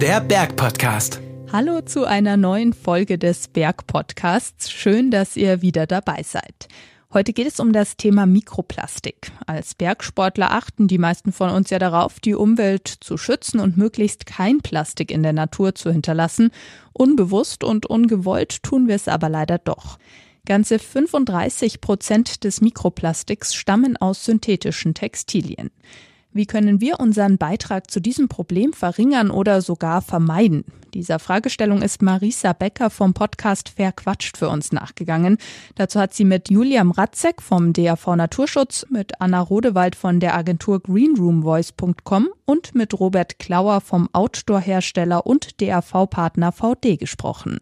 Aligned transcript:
Der 0.00 0.20
Berg-Podcast. 0.26 1.20
Hallo 1.52 1.82
zu 1.82 2.06
einer 2.06 2.38
neuen 2.38 2.72
Folge 2.72 3.18
des 3.18 3.48
Berg-Podcasts. 3.48 4.70
Schön, 4.70 5.10
dass 5.10 5.36
ihr 5.36 5.60
wieder 5.60 5.86
dabei 5.86 6.22
seid. 6.22 6.68
Heute 7.12 7.34
geht 7.34 7.46
es 7.46 7.60
um 7.60 7.74
das 7.74 7.98
Thema 7.98 8.24
Mikroplastik. 8.24 9.32
Als 9.46 9.74
Bergsportler 9.74 10.50
achten 10.50 10.88
die 10.88 10.96
meisten 10.96 11.30
von 11.30 11.50
uns 11.50 11.68
ja 11.68 11.78
darauf, 11.78 12.20
die 12.20 12.34
Umwelt 12.34 12.88
zu 12.88 13.18
schützen 13.18 13.60
und 13.60 13.76
möglichst 13.76 14.24
kein 14.24 14.60
Plastik 14.60 15.10
in 15.10 15.22
der 15.22 15.34
Natur 15.34 15.74
zu 15.74 15.92
hinterlassen. 15.92 16.52
Unbewusst 16.94 17.64
und 17.64 17.84
ungewollt 17.84 18.62
tun 18.62 18.88
wir 18.88 18.94
es 18.94 19.08
aber 19.08 19.28
leider 19.28 19.58
doch. 19.58 19.98
Ganze 20.46 20.78
35 20.78 21.80
Prozent 21.80 22.44
des 22.44 22.60
Mikroplastiks 22.60 23.54
stammen 23.54 23.96
aus 23.96 24.24
synthetischen 24.24 24.92
Textilien. 24.92 25.70
Wie 26.36 26.46
können 26.46 26.80
wir 26.80 26.98
unseren 26.98 27.38
Beitrag 27.38 27.90
zu 27.90 28.00
diesem 28.00 28.28
Problem 28.28 28.72
verringern 28.72 29.30
oder 29.30 29.62
sogar 29.62 30.02
vermeiden? 30.02 30.64
Dieser 30.92 31.20
Fragestellung 31.20 31.80
ist 31.80 32.02
Marisa 32.02 32.52
Becker 32.52 32.90
vom 32.90 33.14
Podcast 33.14 33.68
Verquatscht 33.68 34.36
für 34.36 34.48
uns 34.48 34.72
nachgegangen. 34.72 35.38
Dazu 35.76 36.00
hat 36.00 36.12
sie 36.12 36.24
mit 36.24 36.50
Julia 36.50 36.82
Mratzek 36.84 37.40
vom 37.40 37.72
DAV 37.72 38.16
Naturschutz, 38.16 38.84
mit 38.90 39.20
Anna 39.20 39.40
Rodewald 39.40 39.96
von 39.96 40.18
der 40.18 40.34
Agentur 40.34 40.82
greenroomvoice.com 40.82 42.28
und 42.44 42.74
mit 42.74 42.98
Robert 42.98 43.38
Klauer 43.38 43.80
vom 43.80 44.08
Outdoor-Hersteller 44.12 45.26
und 45.26 45.62
DAV-Partner 45.62 46.52
VD 46.52 46.98
gesprochen. 46.98 47.60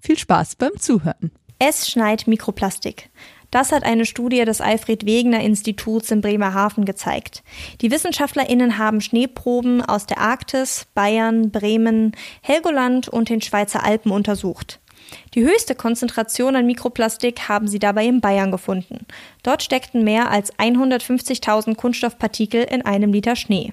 Viel 0.00 0.18
Spaß 0.18 0.56
beim 0.56 0.76
Zuhören. 0.76 1.30
Es 1.60 1.90
schneit 1.90 2.28
Mikroplastik. 2.28 3.10
Das 3.50 3.72
hat 3.72 3.82
eine 3.82 4.06
Studie 4.06 4.44
des 4.44 4.60
Alfred 4.60 5.04
Wegener 5.06 5.40
Instituts 5.40 6.08
in 6.12 6.20
Bremerhaven 6.20 6.84
gezeigt. 6.84 7.42
Die 7.80 7.90
WissenschaftlerInnen 7.90 8.78
haben 8.78 9.00
Schneeproben 9.00 9.82
aus 9.82 10.06
der 10.06 10.18
Arktis, 10.18 10.86
Bayern, 10.94 11.50
Bremen, 11.50 12.12
Helgoland 12.42 13.08
und 13.08 13.28
den 13.28 13.42
Schweizer 13.42 13.84
Alpen 13.84 14.12
untersucht. 14.12 14.78
Die 15.34 15.42
höchste 15.42 15.74
Konzentration 15.74 16.54
an 16.54 16.66
Mikroplastik 16.66 17.48
haben 17.48 17.66
sie 17.66 17.80
dabei 17.80 18.06
in 18.06 18.20
Bayern 18.20 18.52
gefunden. 18.52 19.06
Dort 19.42 19.64
steckten 19.64 20.04
mehr 20.04 20.30
als 20.30 20.52
150.000 20.58 21.74
Kunststoffpartikel 21.74 22.62
in 22.62 22.82
einem 22.82 23.12
Liter 23.12 23.34
Schnee. 23.34 23.72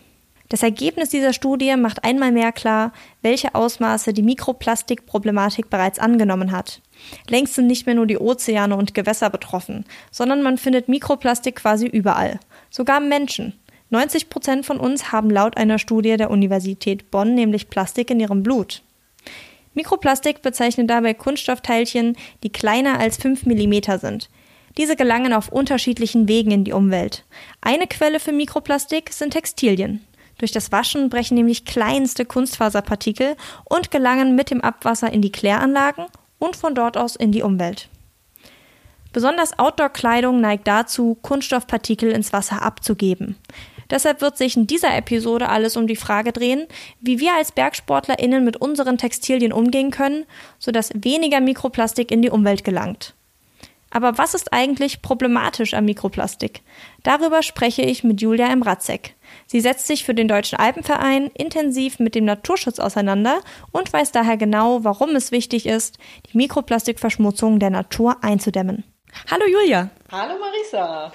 Das 0.49 0.61
Ergebnis 0.61 1.09
dieser 1.09 1.33
Studie 1.33 1.75
macht 1.75 2.03
einmal 2.03 2.31
mehr 2.31 2.51
klar, 2.51 2.93
welche 3.23 3.55
Ausmaße 3.55 4.13
die 4.13 4.21
Mikroplastikproblematik 4.21 5.69
bereits 5.69 5.97
angenommen 5.97 6.51
hat. 6.51 6.81
Längst 7.27 7.55
sind 7.55 7.67
nicht 7.67 7.87
mehr 7.87 7.95
nur 7.95 8.05
die 8.05 8.19
Ozeane 8.19 8.75
und 8.75 8.93
Gewässer 8.93 9.29
betroffen, 9.29 9.85
sondern 10.11 10.43
man 10.43 10.57
findet 10.57 10.87
Mikroplastik 10.87 11.55
quasi 11.55 11.87
überall, 11.87 12.39
sogar 12.69 12.99
Menschen. 12.99 13.53
90 13.89 14.29
Prozent 14.29 14.65
von 14.65 14.79
uns 14.79 15.11
haben 15.11 15.29
laut 15.29 15.57
einer 15.57 15.79
Studie 15.79 16.17
der 16.17 16.31
Universität 16.31 17.11
Bonn 17.11 17.33
nämlich 17.33 17.69
Plastik 17.69 18.11
in 18.11 18.19
ihrem 18.19 18.43
Blut. 18.43 18.83
Mikroplastik 19.73 20.41
bezeichnet 20.41 20.89
dabei 20.89 21.13
Kunststoffteilchen, 21.13 22.15
die 22.43 22.51
kleiner 22.51 22.99
als 22.99 23.17
5 23.17 23.45
mm 23.45 23.97
sind. 23.99 24.29
Diese 24.77 24.95
gelangen 24.95 25.33
auf 25.33 25.49
unterschiedlichen 25.49 26.27
Wegen 26.27 26.51
in 26.51 26.63
die 26.63 26.73
Umwelt. 26.73 27.25
Eine 27.61 27.87
Quelle 27.87 28.19
für 28.19 28.31
Mikroplastik 28.31 29.11
sind 29.11 29.31
Textilien. 29.31 30.05
Durch 30.37 30.51
das 30.51 30.71
Waschen 30.71 31.09
brechen 31.09 31.35
nämlich 31.35 31.65
kleinste 31.65 32.25
Kunstfaserpartikel 32.25 33.35
und 33.63 33.91
gelangen 33.91 34.35
mit 34.35 34.51
dem 34.51 34.61
Abwasser 34.61 35.11
in 35.11 35.21
die 35.21 35.31
Kläranlagen 35.31 36.05
und 36.39 36.55
von 36.55 36.75
dort 36.75 36.97
aus 36.97 37.15
in 37.15 37.31
die 37.31 37.41
Umwelt. 37.41 37.89
Besonders 39.13 39.57
Outdoor-Kleidung 39.57 40.41
neigt 40.41 40.67
dazu, 40.67 41.17
Kunststoffpartikel 41.21 42.11
ins 42.11 42.33
Wasser 42.33 42.61
abzugeben. 42.61 43.37
Deshalb 43.89 44.19
wird 44.19 44.37
sich 44.37 44.57
in 44.57 44.67
dieser 44.67 44.95
Episode 44.95 45.47
alles 45.47 45.77
um 45.77 45.87
die 45.87 45.95
Frage 45.95 46.33
drehen, 46.33 46.67
wie 46.99 47.19
wir 47.19 47.33
als 47.35 47.53
BergsportlerInnen 47.53 48.43
mit 48.43 48.57
unseren 48.57 48.97
Textilien 48.97 49.53
umgehen 49.53 49.91
können, 49.91 50.25
sodass 50.59 50.91
weniger 50.93 51.39
Mikroplastik 51.39 52.11
in 52.11 52.21
die 52.21 52.29
Umwelt 52.29 52.63
gelangt. 52.63 53.14
Aber 53.89 54.17
was 54.17 54.33
ist 54.33 54.51
eigentlich 54.51 55.01
problematisch 55.01 55.73
am 55.73 55.85
Mikroplastik? 55.85 56.61
Darüber 57.03 57.43
spreche 57.43 57.81
ich 57.81 58.03
mit 58.03 58.21
Julia 58.21 58.47
Emratzek. 58.51 59.15
Sie 59.47 59.61
setzt 59.61 59.87
sich 59.87 60.03
für 60.03 60.13
den 60.13 60.27
Deutschen 60.27 60.57
Alpenverein 60.57 61.27
intensiv 61.33 61.99
mit 61.99 62.15
dem 62.15 62.25
Naturschutz 62.25 62.79
auseinander 62.79 63.41
und 63.71 63.91
weiß 63.91 64.11
daher 64.11 64.37
genau, 64.37 64.83
warum 64.83 65.15
es 65.15 65.31
wichtig 65.31 65.65
ist, 65.65 65.97
die 66.31 66.37
Mikroplastikverschmutzung 66.37 67.59
der 67.59 67.69
Natur 67.69 68.23
einzudämmen. 68.23 68.83
Hallo 69.29 69.45
Julia. 69.47 69.89
Hallo 70.11 70.35
Marisa. 70.39 71.11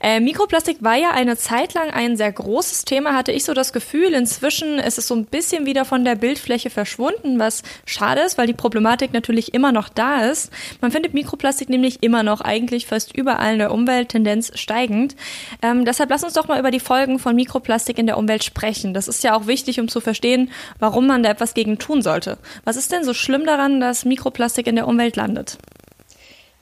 Äh, 0.00 0.20
Mikroplastik 0.20 0.78
war 0.80 0.96
ja 0.96 1.10
eine 1.10 1.36
Zeit 1.36 1.74
lang 1.74 1.90
ein 1.90 2.16
sehr 2.16 2.32
großes 2.32 2.84
Thema, 2.84 3.14
hatte 3.14 3.32
ich 3.32 3.44
so 3.44 3.54
das 3.54 3.72
Gefühl. 3.72 4.12
Inzwischen 4.14 4.78
ist 4.78 4.98
es 4.98 5.06
so 5.06 5.14
ein 5.14 5.26
bisschen 5.26 5.66
wieder 5.66 5.84
von 5.84 6.04
der 6.04 6.14
Bildfläche 6.14 6.70
verschwunden, 6.70 7.38
was 7.38 7.62
schade 7.86 8.22
ist, 8.22 8.38
weil 8.38 8.46
die 8.46 8.54
Problematik 8.54 9.12
natürlich 9.12 9.54
immer 9.54 9.72
noch 9.72 9.88
da 9.88 10.24
ist. 10.24 10.50
Man 10.80 10.90
findet 10.90 11.14
Mikroplastik 11.14 11.68
nämlich 11.68 12.02
immer 12.02 12.22
noch 12.22 12.40
eigentlich 12.40 12.86
fast 12.86 13.16
überall 13.16 13.54
in 13.54 13.58
der 13.58 13.72
Umwelt, 13.72 14.10
Tendenz 14.10 14.52
steigend. 14.58 15.14
Ähm, 15.62 15.84
deshalb 15.84 16.10
lass 16.10 16.24
uns 16.24 16.34
doch 16.34 16.48
mal 16.48 16.58
über 16.58 16.70
die 16.70 16.80
Folgen 16.80 17.18
von 17.18 17.36
Mikroplastik 17.36 17.98
in 17.98 18.06
der 18.06 18.18
Umwelt 18.18 18.44
sprechen. 18.44 18.94
Das 18.94 19.08
ist 19.08 19.24
ja 19.24 19.34
auch 19.34 19.46
wichtig, 19.46 19.80
um 19.80 19.88
zu 19.88 20.00
verstehen, 20.00 20.50
warum 20.78 21.06
man 21.06 21.22
da 21.22 21.30
etwas 21.30 21.54
gegen 21.54 21.78
tun 21.78 22.02
sollte. 22.02 22.38
Was 22.64 22.76
ist 22.76 22.92
denn 22.92 23.04
so 23.04 23.14
schlimm 23.14 23.44
daran, 23.44 23.80
dass 23.80 24.04
Mikroplastik 24.04 24.66
in 24.66 24.76
der 24.76 24.88
Umwelt 24.88 25.16
landet? 25.16 25.58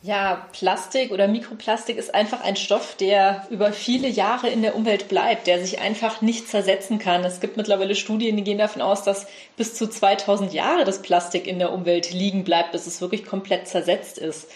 Ja, 0.04 0.48
Plastik 0.50 1.12
oder 1.12 1.28
Mikroplastik 1.28 1.96
ist 1.96 2.12
einfach 2.12 2.42
ein 2.42 2.56
Stoff, 2.56 2.96
der 2.96 3.46
über 3.50 3.72
viele 3.72 4.08
Jahre 4.08 4.48
in 4.48 4.60
der 4.60 4.74
Umwelt 4.74 5.08
bleibt, 5.08 5.46
der 5.46 5.60
sich 5.60 5.80
einfach 5.80 6.20
nicht 6.22 6.48
zersetzen 6.48 6.98
kann. 6.98 7.24
Es 7.24 7.38
gibt 7.38 7.56
mittlerweile 7.56 7.94
Studien, 7.94 8.36
die 8.36 8.42
gehen 8.42 8.58
davon 8.58 8.82
aus, 8.82 9.04
dass 9.04 9.28
bis 9.56 9.74
zu 9.74 9.88
2000 9.88 10.52
Jahre 10.52 10.84
das 10.84 11.02
Plastik 11.02 11.46
in 11.46 11.60
der 11.60 11.72
Umwelt 11.72 12.12
liegen 12.12 12.42
bleibt, 12.42 12.72
bis 12.72 12.88
es 12.88 13.00
wirklich 13.00 13.24
komplett 13.24 13.68
zersetzt 13.68 14.18
ist. 14.18 14.50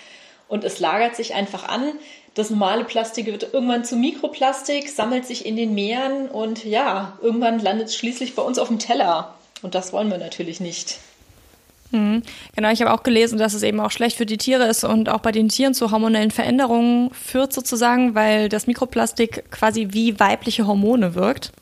Und 0.48 0.64
es 0.64 0.80
lagert 0.80 1.14
sich 1.14 1.34
einfach 1.34 1.68
an. 1.68 1.92
Das 2.34 2.50
normale 2.50 2.82
Plastik 2.82 3.26
wird 3.26 3.54
irgendwann 3.54 3.84
zu 3.84 3.94
Mikroplastik, 3.94 4.88
sammelt 4.88 5.26
sich 5.26 5.46
in 5.46 5.54
den 5.54 5.74
Meeren 5.74 6.28
und 6.28 6.64
ja, 6.64 7.16
irgendwann 7.22 7.60
landet 7.60 7.88
es 7.88 7.96
schließlich 7.96 8.34
bei 8.34 8.42
uns 8.42 8.58
auf 8.58 8.66
dem 8.66 8.80
Teller. 8.80 9.34
Und 9.62 9.76
das 9.76 9.92
wollen 9.92 10.10
wir 10.10 10.18
natürlich 10.18 10.58
nicht. 10.58 10.98
Mhm. 11.96 12.22
Genau, 12.54 12.70
ich 12.70 12.80
habe 12.82 12.92
auch 12.92 13.02
gelesen, 13.02 13.38
dass 13.38 13.54
es 13.54 13.62
eben 13.62 13.80
auch 13.80 13.90
schlecht 13.90 14.16
für 14.16 14.26
die 14.26 14.36
Tiere 14.36 14.66
ist 14.66 14.84
und 14.84 15.08
auch 15.08 15.20
bei 15.20 15.32
den 15.32 15.48
Tieren 15.48 15.74
zu 15.74 15.90
hormonellen 15.90 16.30
Veränderungen 16.30 17.10
führt 17.12 17.52
sozusagen, 17.52 18.14
weil 18.14 18.48
das 18.48 18.66
Mikroplastik 18.66 19.50
quasi 19.50 19.88
wie 19.90 20.20
weibliche 20.20 20.66
Hormone 20.66 21.14
wirkt, 21.14 21.52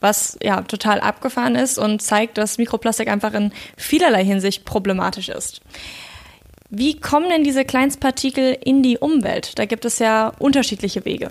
was 0.00 0.38
ja 0.42 0.62
total 0.62 1.00
abgefahren 1.00 1.54
ist 1.54 1.78
und 1.78 2.00
zeigt, 2.00 2.38
dass 2.38 2.58
Mikroplastik 2.58 3.08
einfach 3.08 3.34
in 3.34 3.52
vielerlei 3.76 4.24
Hinsicht 4.24 4.64
problematisch 4.64 5.28
ist. 5.28 5.60
Wie 6.70 6.98
kommen 6.98 7.28
denn 7.28 7.44
diese 7.44 7.64
Kleinstpartikel 7.64 8.56
in 8.64 8.82
die 8.82 8.98
Umwelt? 8.98 9.58
Da 9.58 9.66
gibt 9.66 9.84
es 9.84 9.98
ja 9.98 10.32
unterschiedliche 10.38 11.04
Wege. 11.04 11.30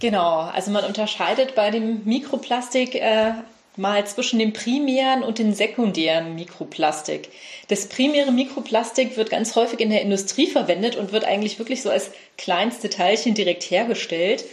Genau, 0.00 0.40
also 0.40 0.70
man 0.70 0.84
unterscheidet 0.84 1.54
bei 1.54 1.70
dem 1.70 2.02
Mikroplastik 2.04 2.94
äh, 2.94 3.32
mal 3.76 4.06
zwischen 4.06 4.38
dem 4.38 4.52
primären 4.52 5.22
und 5.22 5.38
dem 5.38 5.52
sekundären 5.52 6.34
Mikroplastik. 6.34 7.28
Das 7.68 7.88
primäre 7.88 8.30
Mikroplastik 8.30 9.16
wird 9.16 9.30
ganz 9.30 9.56
häufig 9.56 9.80
in 9.80 9.90
der 9.90 10.02
Industrie 10.02 10.46
verwendet 10.46 10.96
und 10.96 11.12
wird 11.12 11.24
eigentlich 11.24 11.58
wirklich 11.58 11.82
so 11.82 11.90
als 11.90 12.10
kleinste 12.38 12.88
Teilchen 12.88 13.34
direkt 13.34 13.64
hergestellt 13.64 14.44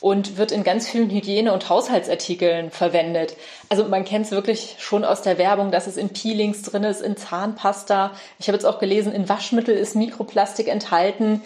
und 0.00 0.36
wird 0.36 0.52
in 0.52 0.64
ganz 0.64 0.88
vielen 0.88 1.08
Hygiene- 1.08 1.52
und 1.52 1.70
Haushaltsartikeln 1.70 2.70
verwendet. 2.70 3.36
Also 3.70 3.84
man 3.86 4.04
kennt 4.04 4.26
es 4.26 4.32
wirklich 4.32 4.76
schon 4.78 5.02
aus 5.02 5.22
der 5.22 5.38
Werbung, 5.38 5.70
dass 5.70 5.86
es 5.86 5.96
in 5.96 6.10
Peelings 6.10 6.60
drin 6.60 6.84
ist, 6.84 7.00
in 7.00 7.16
Zahnpasta. 7.16 8.12
Ich 8.38 8.48
habe 8.48 8.56
jetzt 8.56 8.66
auch 8.66 8.80
gelesen, 8.80 9.14
in 9.14 9.30
Waschmittel 9.30 9.74
ist 9.74 9.96
Mikroplastik 9.96 10.68
enthalten. 10.68 11.40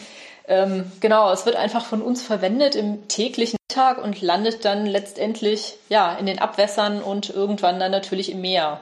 Ähm, 0.48 0.90
genau, 1.00 1.30
es 1.30 1.44
wird 1.44 1.56
einfach 1.56 1.84
von 1.84 2.00
uns 2.00 2.22
verwendet 2.22 2.74
im 2.74 3.06
täglichen 3.06 3.58
Tag 3.68 4.02
und 4.02 4.22
landet 4.22 4.64
dann 4.64 4.86
letztendlich 4.86 5.74
ja 5.90 6.14
in 6.14 6.24
den 6.24 6.38
Abwässern 6.38 7.02
und 7.02 7.28
irgendwann 7.28 7.78
dann 7.78 7.92
natürlich 7.92 8.32
im 8.32 8.40
Meer. 8.40 8.80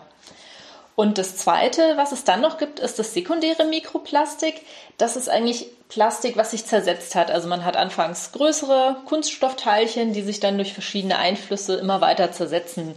Und 0.95 1.19
das 1.19 1.37
Zweite, 1.37 1.95
was 1.97 2.13
es 2.13 2.25
dann 2.25 2.41
noch 2.41 2.57
gibt, 2.57 2.81
ist 2.81 2.99
das 2.99 3.13
sekundäre 3.13 3.65
Mikroplastik. 3.67 4.63
Das 4.97 5.17
ist 5.17 5.29
eigentlich 5.29 5.67
Plastik, 5.89 6.39
was 6.39 6.53
sich 6.53 6.65
zersetzt 6.65 7.15
hat. 7.15 7.31
Also 7.31 7.49
man 7.49 7.65
hat 7.65 7.77
anfangs 7.77 8.33
größere 8.33 8.97
Kunststoffteilchen, 9.05 10.15
die 10.15 10.23
sich 10.23 10.41
dann 10.41 10.57
durch 10.57 10.73
verschiedene 10.73 11.19
Einflüsse 11.19 11.77
immer 11.77 12.01
weiter 12.01 12.33
zersetzen 12.33 12.95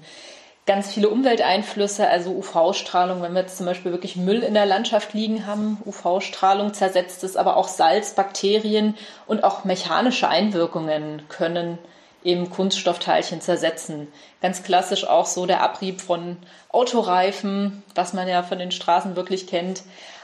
ganz 0.65 0.93
viele 0.93 1.09
Umwelteinflüsse, 1.09 2.07
also 2.07 2.31
UV-Strahlung, 2.31 3.21
wenn 3.21 3.33
wir 3.33 3.41
jetzt 3.41 3.57
zum 3.57 3.65
Beispiel 3.65 3.91
wirklich 3.91 4.15
Müll 4.15 4.43
in 4.43 4.53
der 4.53 4.65
Landschaft 4.65 5.13
liegen 5.13 5.47
haben, 5.47 5.77
UV-Strahlung 5.85 6.73
zersetzt 6.73 7.23
es, 7.23 7.37
aber 7.37 7.57
auch 7.57 7.67
Salz, 7.67 8.13
Bakterien 8.13 8.95
und 9.25 9.43
auch 9.43 9.63
mechanische 9.63 10.27
Einwirkungen 10.27 11.23
können 11.27 11.79
eben 12.23 12.49
Kunststoffteilchen 12.49 13.41
zersetzen. 13.41 14.07
Ganz 14.41 14.63
klassisch 14.63 15.07
auch 15.07 15.25
so 15.25 15.45
der 15.45 15.61
Abrieb 15.61 16.01
von 16.01 16.37
Autoreifen, 16.69 17.83
was 17.95 18.13
man 18.13 18.27
ja 18.27 18.43
von 18.43 18.59
den 18.59 18.71
Straßen 18.71 19.15
wirklich 19.15 19.47
kennt. 19.47 19.83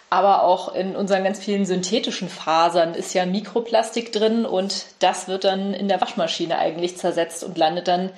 Aber 0.09 0.43
auch 0.43 0.75
in 0.75 0.95
unseren 0.95 1.23
ganz 1.23 1.39
vielen 1.39 1.65
synthetischen 1.65 2.29
Fasern 2.29 2.93
ist 2.93 3.13
ja 3.13 3.25
Mikroplastik 3.25 4.11
drin 4.11 4.45
und 4.45 4.85
das 4.99 5.27
wird 5.27 5.43
dann 5.43 5.73
in 5.73 5.87
der 5.87 5.99
Waschmaschine 5.99 6.57
eigentlich 6.57 6.97
zersetzt 6.97 7.43
und 7.43 7.57
landet 7.57 7.87
dann 7.87 8.11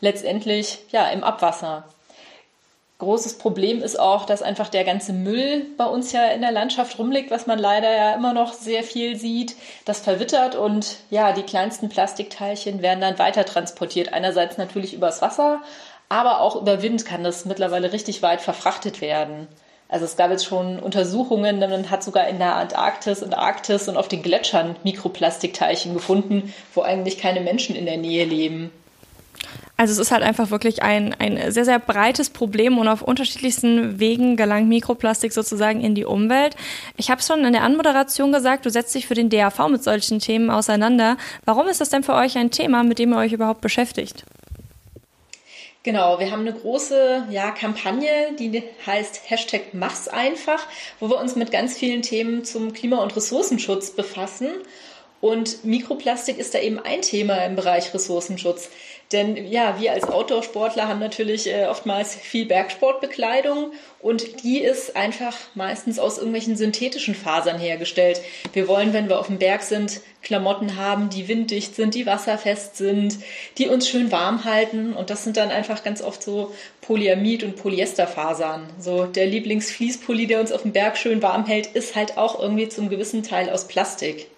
letztendlich 0.00 0.78
ja 0.90 1.08
im 1.08 1.24
Abwasser. 1.24 1.84
Großes 3.00 3.38
Problem 3.38 3.82
ist 3.82 3.98
auch, 3.98 4.26
dass 4.26 4.42
einfach 4.42 4.68
der 4.68 4.84
ganze 4.84 5.14
Müll 5.14 5.64
bei 5.78 5.86
uns 5.86 6.12
ja 6.12 6.26
in 6.28 6.42
der 6.42 6.52
Landschaft 6.52 6.98
rumliegt, 6.98 7.30
was 7.30 7.46
man 7.46 7.58
leider 7.58 7.90
ja 7.90 8.14
immer 8.14 8.34
noch 8.34 8.52
sehr 8.52 8.82
viel 8.82 9.16
sieht. 9.16 9.56
Das 9.86 10.00
verwittert 10.00 10.54
und 10.54 10.98
ja, 11.08 11.32
die 11.32 11.42
kleinsten 11.42 11.88
Plastikteilchen 11.88 12.82
werden 12.82 13.00
dann 13.00 13.18
weiter 13.18 13.46
transportiert. 13.46 14.12
Einerseits 14.12 14.58
natürlich 14.58 14.92
übers 14.92 15.22
Wasser, 15.22 15.62
aber 16.10 16.42
auch 16.42 16.56
über 16.56 16.82
Wind 16.82 17.06
kann 17.06 17.24
das 17.24 17.46
mittlerweile 17.46 17.94
richtig 17.94 18.20
weit 18.20 18.42
verfrachtet 18.42 19.00
werden. 19.00 19.48
Also 19.88 20.04
es 20.04 20.16
gab 20.16 20.30
jetzt 20.30 20.44
schon 20.44 20.78
Untersuchungen, 20.78 21.58
man 21.58 21.90
hat 21.90 22.04
sogar 22.04 22.28
in 22.28 22.38
der 22.38 22.54
Antarktis 22.54 23.22
und 23.22 23.32
Arktis 23.32 23.88
und 23.88 23.96
auf 23.96 24.08
den 24.08 24.22
Gletschern 24.22 24.76
Mikroplastikteilchen 24.84 25.94
gefunden, 25.94 26.54
wo 26.74 26.82
eigentlich 26.82 27.16
keine 27.16 27.40
Menschen 27.40 27.74
in 27.74 27.86
der 27.86 27.96
Nähe 27.96 28.26
leben. 28.26 28.70
Also 29.80 29.94
es 29.94 29.98
ist 29.98 30.12
halt 30.12 30.22
einfach 30.22 30.50
wirklich 30.50 30.82
ein, 30.82 31.16
ein 31.18 31.52
sehr, 31.52 31.64
sehr 31.64 31.78
breites 31.78 32.28
Problem 32.28 32.76
und 32.76 32.86
auf 32.86 33.00
unterschiedlichsten 33.00 33.98
Wegen 33.98 34.36
gelangt 34.36 34.68
Mikroplastik 34.68 35.32
sozusagen 35.32 35.80
in 35.80 35.94
die 35.94 36.04
Umwelt. 36.04 36.54
Ich 36.98 37.10
habe 37.10 37.22
es 37.22 37.26
schon 37.26 37.46
in 37.46 37.54
der 37.54 37.62
Anmoderation 37.62 38.30
gesagt, 38.30 38.66
du 38.66 38.70
setzt 38.70 38.94
dich 38.94 39.06
für 39.06 39.14
den 39.14 39.30
DAV 39.30 39.68
mit 39.70 39.82
solchen 39.82 40.18
Themen 40.18 40.50
auseinander. 40.50 41.16
Warum 41.46 41.66
ist 41.66 41.80
das 41.80 41.88
denn 41.88 42.02
für 42.02 42.12
euch 42.12 42.36
ein 42.36 42.50
Thema, 42.50 42.82
mit 42.82 42.98
dem 42.98 43.14
ihr 43.14 43.16
euch 43.16 43.32
überhaupt 43.32 43.62
beschäftigt? 43.62 44.26
Genau, 45.82 46.18
wir 46.18 46.30
haben 46.30 46.40
eine 46.40 46.52
große 46.52 47.28
ja, 47.30 47.50
Kampagne, 47.50 48.34
die 48.38 48.62
heißt 48.84 49.30
Hashtag 49.30 49.72
Mach's 49.72 50.08
einfach, 50.08 50.62
wo 50.98 51.08
wir 51.08 51.16
uns 51.16 51.36
mit 51.36 51.50
ganz 51.50 51.78
vielen 51.78 52.02
Themen 52.02 52.44
zum 52.44 52.74
Klima- 52.74 53.02
und 53.02 53.16
Ressourcenschutz 53.16 53.92
befassen. 53.92 54.48
Und 55.20 55.64
Mikroplastik 55.64 56.38
ist 56.38 56.54
da 56.54 56.58
eben 56.60 56.78
ein 56.78 57.02
Thema 57.02 57.44
im 57.44 57.54
Bereich 57.54 57.92
Ressourcenschutz. 57.92 58.70
Denn 59.12 59.50
ja, 59.50 59.80
wir 59.80 59.92
als 59.92 60.04
Outdoor-Sportler 60.04 60.86
haben 60.86 61.00
natürlich 61.00 61.52
äh, 61.52 61.66
oftmals 61.66 62.14
viel 62.14 62.46
Bergsportbekleidung 62.46 63.72
und 63.98 64.44
die 64.44 64.60
ist 64.60 64.94
einfach 64.94 65.36
meistens 65.54 65.98
aus 65.98 66.18
irgendwelchen 66.18 66.56
synthetischen 66.56 67.16
Fasern 67.16 67.58
hergestellt. 67.58 68.20
Wir 68.52 68.68
wollen, 68.68 68.92
wenn 68.92 69.08
wir 69.08 69.18
auf 69.18 69.26
dem 69.26 69.38
Berg 69.38 69.62
sind, 69.62 70.00
Klamotten 70.22 70.76
haben, 70.76 71.10
die 71.10 71.26
winddicht 71.26 71.74
sind, 71.74 71.94
die 71.96 72.06
wasserfest 72.06 72.76
sind, 72.76 73.18
die 73.58 73.66
uns 73.66 73.88
schön 73.88 74.12
warm 74.12 74.44
halten 74.44 74.92
und 74.92 75.10
das 75.10 75.24
sind 75.24 75.36
dann 75.36 75.50
einfach 75.50 75.82
ganz 75.82 76.02
oft 76.02 76.22
so 76.22 76.54
Polyamid- 76.80 77.42
und 77.42 77.56
Polyesterfasern. 77.56 78.68
So 78.78 79.06
der 79.06 79.26
Lieblingsfließpulli, 79.26 80.28
der 80.28 80.40
uns 80.40 80.52
auf 80.52 80.62
dem 80.62 80.72
Berg 80.72 80.96
schön 80.96 81.20
warm 81.20 81.46
hält, 81.46 81.66
ist 81.66 81.96
halt 81.96 82.16
auch 82.16 82.38
irgendwie 82.38 82.68
zum 82.68 82.88
gewissen 82.88 83.24
Teil 83.24 83.50
aus 83.50 83.66
Plastik. 83.66 84.28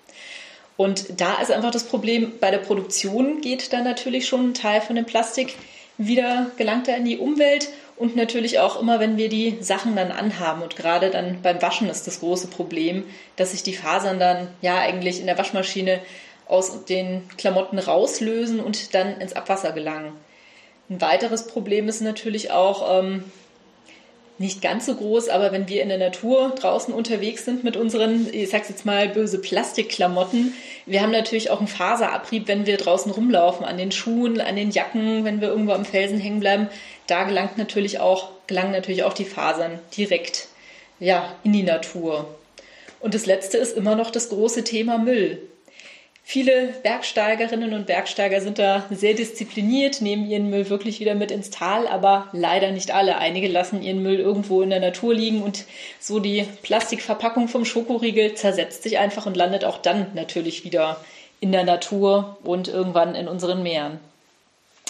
Und 0.83 1.21
da 1.21 1.41
ist 1.41 1.53
einfach 1.53 1.71
das 1.71 1.85
Problem, 1.85 2.33
bei 2.41 2.51
der 2.51 2.59
Produktion 2.59 3.41
geht 3.41 3.73
dann 3.73 3.85
natürlich 3.85 4.27
schon 4.27 4.51
ein 4.51 4.55
Teil 4.55 4.81
von 4.81 4.97
dem 4.97 5.05
Plastik 5.05 5.55
wieder, 5.97 6.51
gelangt 6.57 6.89
er 6.89 6.97
in 6.97 7.05
die 7.05 7.19
Umwelt 7.19 7.69
und 7.97 8.17
natürlich 8.17 8.59
auch 8.59 8.81
immer, 8.81 8.99
wenn 8.99 9.17
wir 9.17 9.29
die 9.29 9.59
Sachen 9.61 9.95
dann 9.95 10.11
anhaben. 10.11 10.61
Und 10.61 10.75
gerade 10.75 11.11
dann 11.11 11.41
beim 11.41 11.63
Waschen 11.63 11.89
ist 11.89 12.09
das 12.09 12.19
große 12.19 12.49
Problem, 12.49 13.05
dass 13.37 13.53
sich 13.53 13.63
die 13.63 13.75
Fasern 13.75 14.19
dann 14.19 14.49
ja 14.61 14.79
eigentlich 14.79 15.21
in 15.21 15.27
der 15.27 15.39
Waschmaschine 15.39 16.01
aus 16.49 16.85
den 16.85 17.29
Klamotten 17.39 17.79
rauslösen 17.79 18.59
und 18.59 18.93
dann 18.93 19.21
ins 19.21 19.35
Abwasser 19.35 19.71
gelangen. 19.71 20.15
Ein 20.91 21.01
weiteres 21.01 21.47
Problem 21.47 21.89
ist 21.89 22.01
natürlich 22.01 22.51
auch, 22.51 22.99
ähm, 22.99 23.23
nicht 24.39 24.63
ganz 24.63 24.87
so 24.87 24.95
groß, 24.95 25.29
aber 25.29 25.53
wenn 25.53 25.69
wir 25.69 25.83
in 25.83 25.89
der 25.89 25.99
Natur 25.99 26.55
draußen 26.59 26.93
unterwegs 26.93 27.45
sind 27.45 27.65
mit 27.65 27.77
unseren, 27.77 28.29
ich 28.33 28.51
sag's 28.51 28.69
jetzt 28.69 28.85
mal, 28.85 29.09
böse 29.09 29.39
Plastikklamotten, 29.39 30.55
wir 30.87 31.03
haben 31.03 31.13
natürlich 31.13 31.51
auch 31.51 31.59
einen 31.59 31.69
Faserabrieb, 31.69 32.49
wenn 32.49 32.67
wir 32.67 32.77
draußen 32.77 33.13
rumlaufen, 33.13 33.65
an 33.65 33.79
den 33.79 33.93
Schuhen, 33.93 34.41
an 34.41 34.57
den 34.57 34.71
Jacken, 34.71 35.25
wenn 35.25 35.41
wir 35.41 35.49
irgendwo 35.49 35.73
am 35.73 35.85
Felsen 35.85 36.19
hängen 36.19 36.41
bleiben. 36.41 36.69
Da 37.07 37.25
gelangt 37.25 37.59
natürlich 37.59 38.01
auch, 38.01 38.31
gelangen 38.47 38.73
natürlich 38.73 39.05
auch 39.05 39.13
die 39.13 39.25
Fasern 39.25 39.79
direkt, 39.97 40.49
ja, 40.99 41.37
in 41.45 41.53
die 41.53 41.63
Natur. 41.63 42.27
Und 43.01 43.15
das 43.15 43.27
letzte 43.27 43.59
ist 43.59 43.77
immer 43.77 43.97
noch 43.97 44.11
das 44.11 44.29
große 44.29 44.65
Thema 44.65 44.99
Müll. 44.99 45.41
Viele 46.25 46.69
Bergsteigerinnen 46.83 47.75
und 47.75 47.87
Bergsteiger 47.87 48.41
sind 48.41 48.59
da 48.59 48.87
sehr 48.91 49.15
diszipliniert, 49.15 50.01
nehmen 50.01 50.31
ihren 50.31 50.51
Müll 50.51 50.71
wirklich 50.71 51.01
wieder 51.01 51.15
mit 51.15 51.31
ins 51.31 51.51
Tal, 51.51 51.87
aber 51.87 52.29
leider 52.33 52.71
nicht 52.71 52.95
alle. 52.95 53.19
Einige 53.19 53.49
lassen 53.49 53.83
ihren 53.83 54.03
Müll 54.03 54.19
irgendwo 54.19 54.63
in 54.63 54.71
der 54.71 54.81
Natur 54.81 55.15
liegen 55.15 55.43
und 55.43 55.65
so 56.01 56.21
die 56.21 56.47
Plastikverpackung 56.63 57.49
vom 57.49 57.65
Schokoriegel 57.65 58.35
zersetzt 58.35 58.83
sich 58.85 58.99
einfach 58.99 59.27
und 59.27 59.37
landet 59.37 59.65
auch 59.65 59.79
dann 59.79 60.07
natürlich 60.15 60.65
wieder 60.65 61.05
in 61.41 61.51
der 61.51 61.65
Natur 61.65 62.39
und 62.45 62.69
irgendwann 62.69 63.17
in 63.17 63.27
unseren 63.27 63.63
Meeren. 63.63 63.99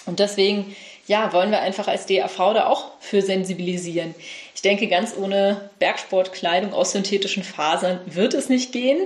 Und 0.05 0.19
deswegen, 0.19 0.77
ja, 1.07 1.33
wollen 1.33 1.51
wir 1.51 1.61
einfach 1.61 1.89
als 1.89 2.07
DAV 2.07 2.37
da 2.37 2.67
auch 2.67 2.91
für 3.01 3.23
sensibilisieren. 3.23 4.15
Ich 4.55 4.63
denke, 4.63 4.87
ganz 4.87 5.17
ohne 5.17 5.71
Bergsportkleidung 5.79 6.75
aus 6.75 6.93
synthetischen 6.93 7.43
Fasern 7.43 8.01
wird 8.07 8.35
es 8.35 8.49
nicht 8.49 8.73
gehen. 8.73 8.99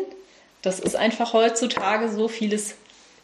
Das 0.62 0.80
ist 0.80 0.96
einfach 0.96 1.32
heutzutage 1.32 2.10
so 2.10 2.28
vieles 2.28 2.74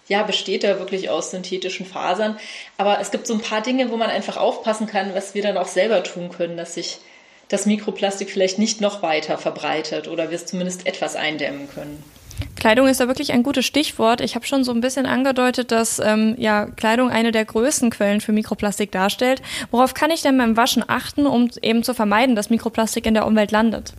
ja, 0.09 0.23
besteht 0.23 0.65
da 0.65 0.79
wirklich 0.79 1.11
aus 1.11 1.31
synthetischen 1.31 1.87
Fasern. 1.87 2.39
Aber 2.77 3.01
es 3.01 3.11
gibt 3.11 3.27
so 3.27 3.35
ein 3.35 3.41
paar 3.41 3.63
Dinge, 3.63 3.91
wo 3.91 3.97
man 3.97 4.11
einfach 4.11 4.37
aufpassen 4.37 4.87
kann, 4.87 5.15
was 5.15 5.35
wir 5.35 5.43
dann 5.43 5.57
auch 5.57 5.69
selber 5.69 6.03
tun 6.03 6.31
können, 6.31 6.57
dass 6.57 6.75
sich 6.75 6.99
das 7.49 7.67
Mikroplastik 7.67 8.31
vielleicht 8.31 8.59
nicht 8.59 8.81
noch 8.81 9.03
weiter 9.03 9.39
verbreitet 9.39 10.09
oder 10.09 10.31
wir 10.31 10.37
es 10.37 10.47
zumindest 10.47 10.87
etwas 10.87 11.17
eindämmen 11.17 11.69
können. 11.73 12.03
Kleidung 12.57 12.89
ist 12.89 13.01
da 13.01 13.09
wirklich 13.09 13.33
ein 13.33 13.43
gutes 13.43 13.67
Stichwort. 13.67 14.21
Ich 14.21 14.35
habe 14.35 14.47
schon 14.47 14.65
so 14.65 14.73
ein 14.73 14.81
bisschen 14.81 15.07
angedeutet, 15.07 15.71
dass 15.71 15.99
ähm, 15.99 16.35
ja, 16.39 16.67
Kleidung 16.67 17.11
eine 17.11 17.33
der 17.33 17.45
größten 17.45 17.91
Quellen 17.91 18.21
für 18.21 18.33
Mikroplastik 18.33 18.91
darstellt. 18.93 19.43
Worauf 19.71 19.95
kann 19.95 20.11
ich 20.11 20.23
denn 20.23 20.39
beim 20.39 20.57
Waschen 20.57 20.85
achten, 20.87 21.27
um 21.27 21.51
eben 21.61 21.83
zu 21.83 21.95
vermeiden, 21.95 22.37
dass 22.37 22.51
Mikroplastik 22.51 23.07
in 23.07 23.15
der 23.15 23.27
Umwelt 23.27 23.51
landet? 23.51 23.95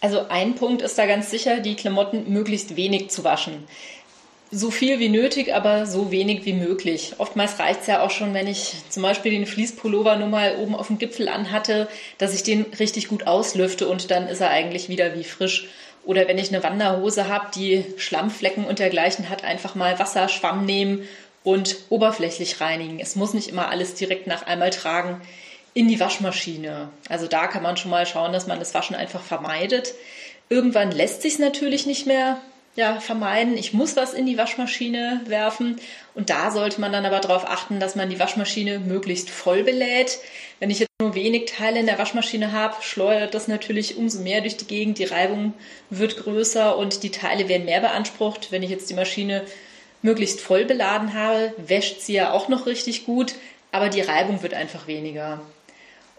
Also 0.00 0.26
ein 0.28 0.54
Punkt 0.54 0.82
ist 0.82 0.96
da 0.98 1.06
ganz 1.06 1.30
sicher, 1.30 1.58
die 1.58 1.74
Klamotten 1.74 2.32
möglichst 2.32 2.76
wenig 2.76 3.10
zu 3.10 3.24
waschen. 3.24 3.64
So 4.50 4.70
viel 4.70 4.98
wie 4.98 5.10
nötig, 5.10 5.54
aber 5.54 5.84
so 5.84 6.10
wenig 6.10 6.46
wie 6.46 6.54
möglich. 6.54 7.14
Oftmals 7.18 7.58
reicht 7.58 7.82
es 7.82 7.86
ja 7.86 8.02
auch 8.02 8.10
schon, 8.10 8.32
wenn 8.32 8.46
ich 8.46 8.74
zum 8.88 9.02
Beispiel 9.02 9.32
den 9.32 9.44
Fließpullover 9.44 10.16
nur 10.16 10.28
mal 10.28 10.56
oben 10.56 10.74
auf 10.74 10.86
dem 10.86 10.98
Gipfel 10.98 11.28
anhatte, 11.28 11.88
dass 12.16 12.34
ich 12.34 12.44
den 12.44 12.62
richtig 12.78 13.08
gut 13.08 13.26
auslüfte 13.26 13.88
und 13.88 14.10
dann 14.10 14.26
ist 14.26 14.40
er 14.40 14.50
eigentlich 14.50 14.88
wieder 14.88 15.14
wie 15.14 15.24
frisch. 15.24 15.68
Oder 16.06 16.28
wenn 16.28 16.38
ich 16.38 16.48
eine 16.48 16.62
Wanderhose 16.62 17.28
habe, 17.28 17.48
die 17.54 17.84
Schlammflecken 17.98 18.64
und 18.64 18.78
dergleichen 18.78 19.28
hat, 19.28 19.44
einfach 19.44 19.74
mal 19.74 19.98
Wasser, 19.98 20.30
Schwamm 20.30 20.64
nehmen 20.64 21.06
und 21.44 21.76
oberflächlich 21.90 22.62
reinigen. 22.62 23.00
Es 23.00 23.16
muss 23.16 23.34
nicht 23.34 23.48
immer 23.48 23.68
alles 23.68 23.94
direkt 23.94 24.26
nach 24.26 24.46
einmal 24.46 24.70
tragen 24.70 25.20
in 25.78 25.86
die 25.86 26.00
Waschmaschine. 26.00 26.88
Also 27.08 27.28
da 27.28 27.46
kann 27.46 27.62
man 27.62 27.76
schon 27.76 27.92
mal 27.92 28.04
schauen, 28.04 28.32
dass 28.32 28.48
man 28.48 28.58
das 28.58 28.74
Waschen 28.74 28.96
einfach 28.96 29.22
vermeidet. 29.22 29.94
Irgendwann 30.48 30.90
lässt 30.90 31.22
sich 31.22 31.34
es 31.34 31.38
natürlich 31.38 31.86
nicht 31.86 32.04
mehr 32.04 32.38
ja, 32.74 32.98
vermeiden. 32.98 33.56
Ich 33.56 33.74
muss 33.74 33.94
was 33.94 34.12
in 34.12 34.26
die 34.26 34.36
Waschmaschine 34.36 35.20
werfen. 35.26 35.76
Und 36.16 36.30
da 36.30 36.50
sollte 36.50 36.80
man 36.80 36.90
dann 36.90 37.06
aber 37.06 37.20
darauf 37.20 37.48
achten, 37.48 37.78
dass 37.78 37.94
man 37.94 38.10
die 38.10 38.18
Waschmaschine 38.18 38.80
möglichst 38.80 39.30
voll 39.30 39.62
belädt. 39.62 40.18
Wenn 40.58 40.70
ich 40.70 40.80
jetzt 40.80 40.90
nur 41.00 41.14
wenig 41.14 41.44
Teile 41.44 41.78
in 41.78 41.86
der 41.86 42.00
Waschmaschine 42.00 42.50
habe, 42.50 42.74
schleudert 42.80 43.34
das 43.34 43.46
natürlich 43.46 43.96
umso 43.96 44.18
mehr 44.18 44.40
durch 44.40 44.56
die 44.56 44.66
Gegend. 44.66 44.98
Die 44.98 45.04
Reibung 45.04 45.54
wird 45.90 46.16
größer 46.16 46.76
und 46.76 47.04
die 47.04 47.12
Teile 47.12 47.48
werden 47.48 47.66
mehr 47.66 47.80
beansprucht. 47.80 48.50
Wenn 48.50 48.64
ich 48.64 48.70
jetzt 48.70 48.90
die 48.90 48.94
Maschine 48.94 49.44
möglichst 50.02 50.40
voll 50.40 50.64
beladen 50.64 51.14
habe, 51.14 51.54
wäscht 51.56 52.00
sie 52.00 52.14
ja 52.14 52.32
auch 52.32 52.48
noch 52.48 52.66
richtig 52.66 53.06
gut, 53.06 53.36
aber 53.70 53.90
die 53.90 54.00
Reibung 54.00 54.42
wird 54.42 54.54
einfach 54.54 54.88
weniger. 54.88 55.40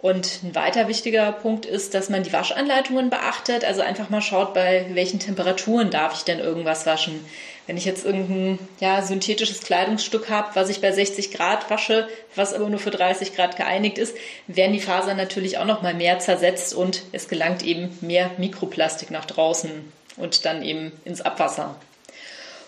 Und 0.02 0.44
ein 0.44 0.56
weiter 0.56 0.88
wichtiger 0.88 1.34
Punkt 1.34 1.66
ist, 1.66 1.94
dass 1.94 2.10
man 2.10 2.24
die 2.24 2.32
Waschanleitungen 2.32 3.10
beachtet, 3.10 3.66
also 3.66 3.82
einfach 3.82 4.10
mal 4.10 4.22
schaut, 4.22 4.54
bei 4.54 4.86
welchen 4.94 5.20
Temperaturen 5.20 5.90
darf 5.90 6.14
ich 6.16 6.24
denn 6.24 6.40
irgendwas 6.40 6.86
waschen. 6.86 7.26
Wenn 7.68 7.76
ich 7.76 7.84
jetzt 7.84 8.06
irgendein 8.06 8.60
ja, 8.80 9.02
synthetisches 9.02 9.60
Kleidungsstück 9.62 10.30
habe, 10.30 10.56
was 10.56 10.70
ich 10.70 10.80
bei 10.80 10.94
60 10.94 11.32
Grad 11.32 11.70
wasche, 11.70 12.08
was 12.36 12.54
aber 12.54 12.70
nur 12.70 12.80
für 12.80 12.92
30 12.92 13.36
Grad 13.36 13.58
geeinigt 13.58 13.98
ist, 13.98 14.16
werden 14.48 14.72
die 14.72 14.80
Fasern 14.80 15.18
natürlich 15.18 15.58
auch 15.58 15.66
noch 15.66 15.82
mal 15.82 15.94
mehr 15.94 16.18
zersetzt 16.20 16.74
und 16.74 17.04
es 17.12 17.28
gelangt 17.28 17.62
eben 17.64 17.98
mehr 18.00 18.32
Mikroplastik 18.38 19.12
nach 19.12 19.26
draußen 19.26 19.92
und 20.16 20.46
dann 20.46 20.64
eben 20.64 20.94
ins 21.04 21.22
Abwasser. 21.22 21.76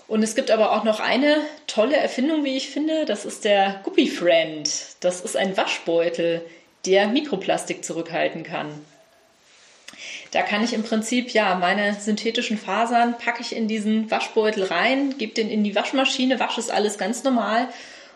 Und 0.10 0.22
es 0.22 0.36
gibt 0.36 0.52
aber 0.52 0.74
auch 0.74 0.84
noch 0.84 1.00
eine 1.00 1.38
tolle 1.68 1.96
Erfindung, 1.96 2.44
wie 2.44 2.58
ich 2.58 2.70
finde, 2.70 3.06
das 3.06 3.24
ist 3.24 3.46
der 3.46 3.80
Guppy 3.84 4.10
Friend. 4.10 4.70
Das 5.00 5.22
ist 5.22 5.38
ein 5.38 5.56
Waschbeutel 5.56 6.42
der 6.86 7.08
Mikroplastik 7.08 7.84
zurückhalten 7.84 8.44
kann. 8.44 8.70
Da 10.32 10.42
kann 10.42 10.64
ich 10.64 10.74
im 10.74 10.84
Prinzip 10.84 11.32
ja 11.32 11.56
meine 11.56 12.00
synthetischen 12.00 12.58
Fasern 12.58 13.18
packe 13.18 13.42
ich 13.42 13.56
in 13.56 13.68
diesen 13.68 14.10
Waschbeutel 14.10 14.64
rein, 14.64 15.18
gebe 15.18 15.34
den 15.34 15.50
in 15.50 15.64
die 15.64 15.76
Waschmaschine, 15.76 16.40
wasche 16.40 16.62
es 16.62 16.70
alles 16.70 16.98
ganz 16.98 17.24
normal 17.24 17.68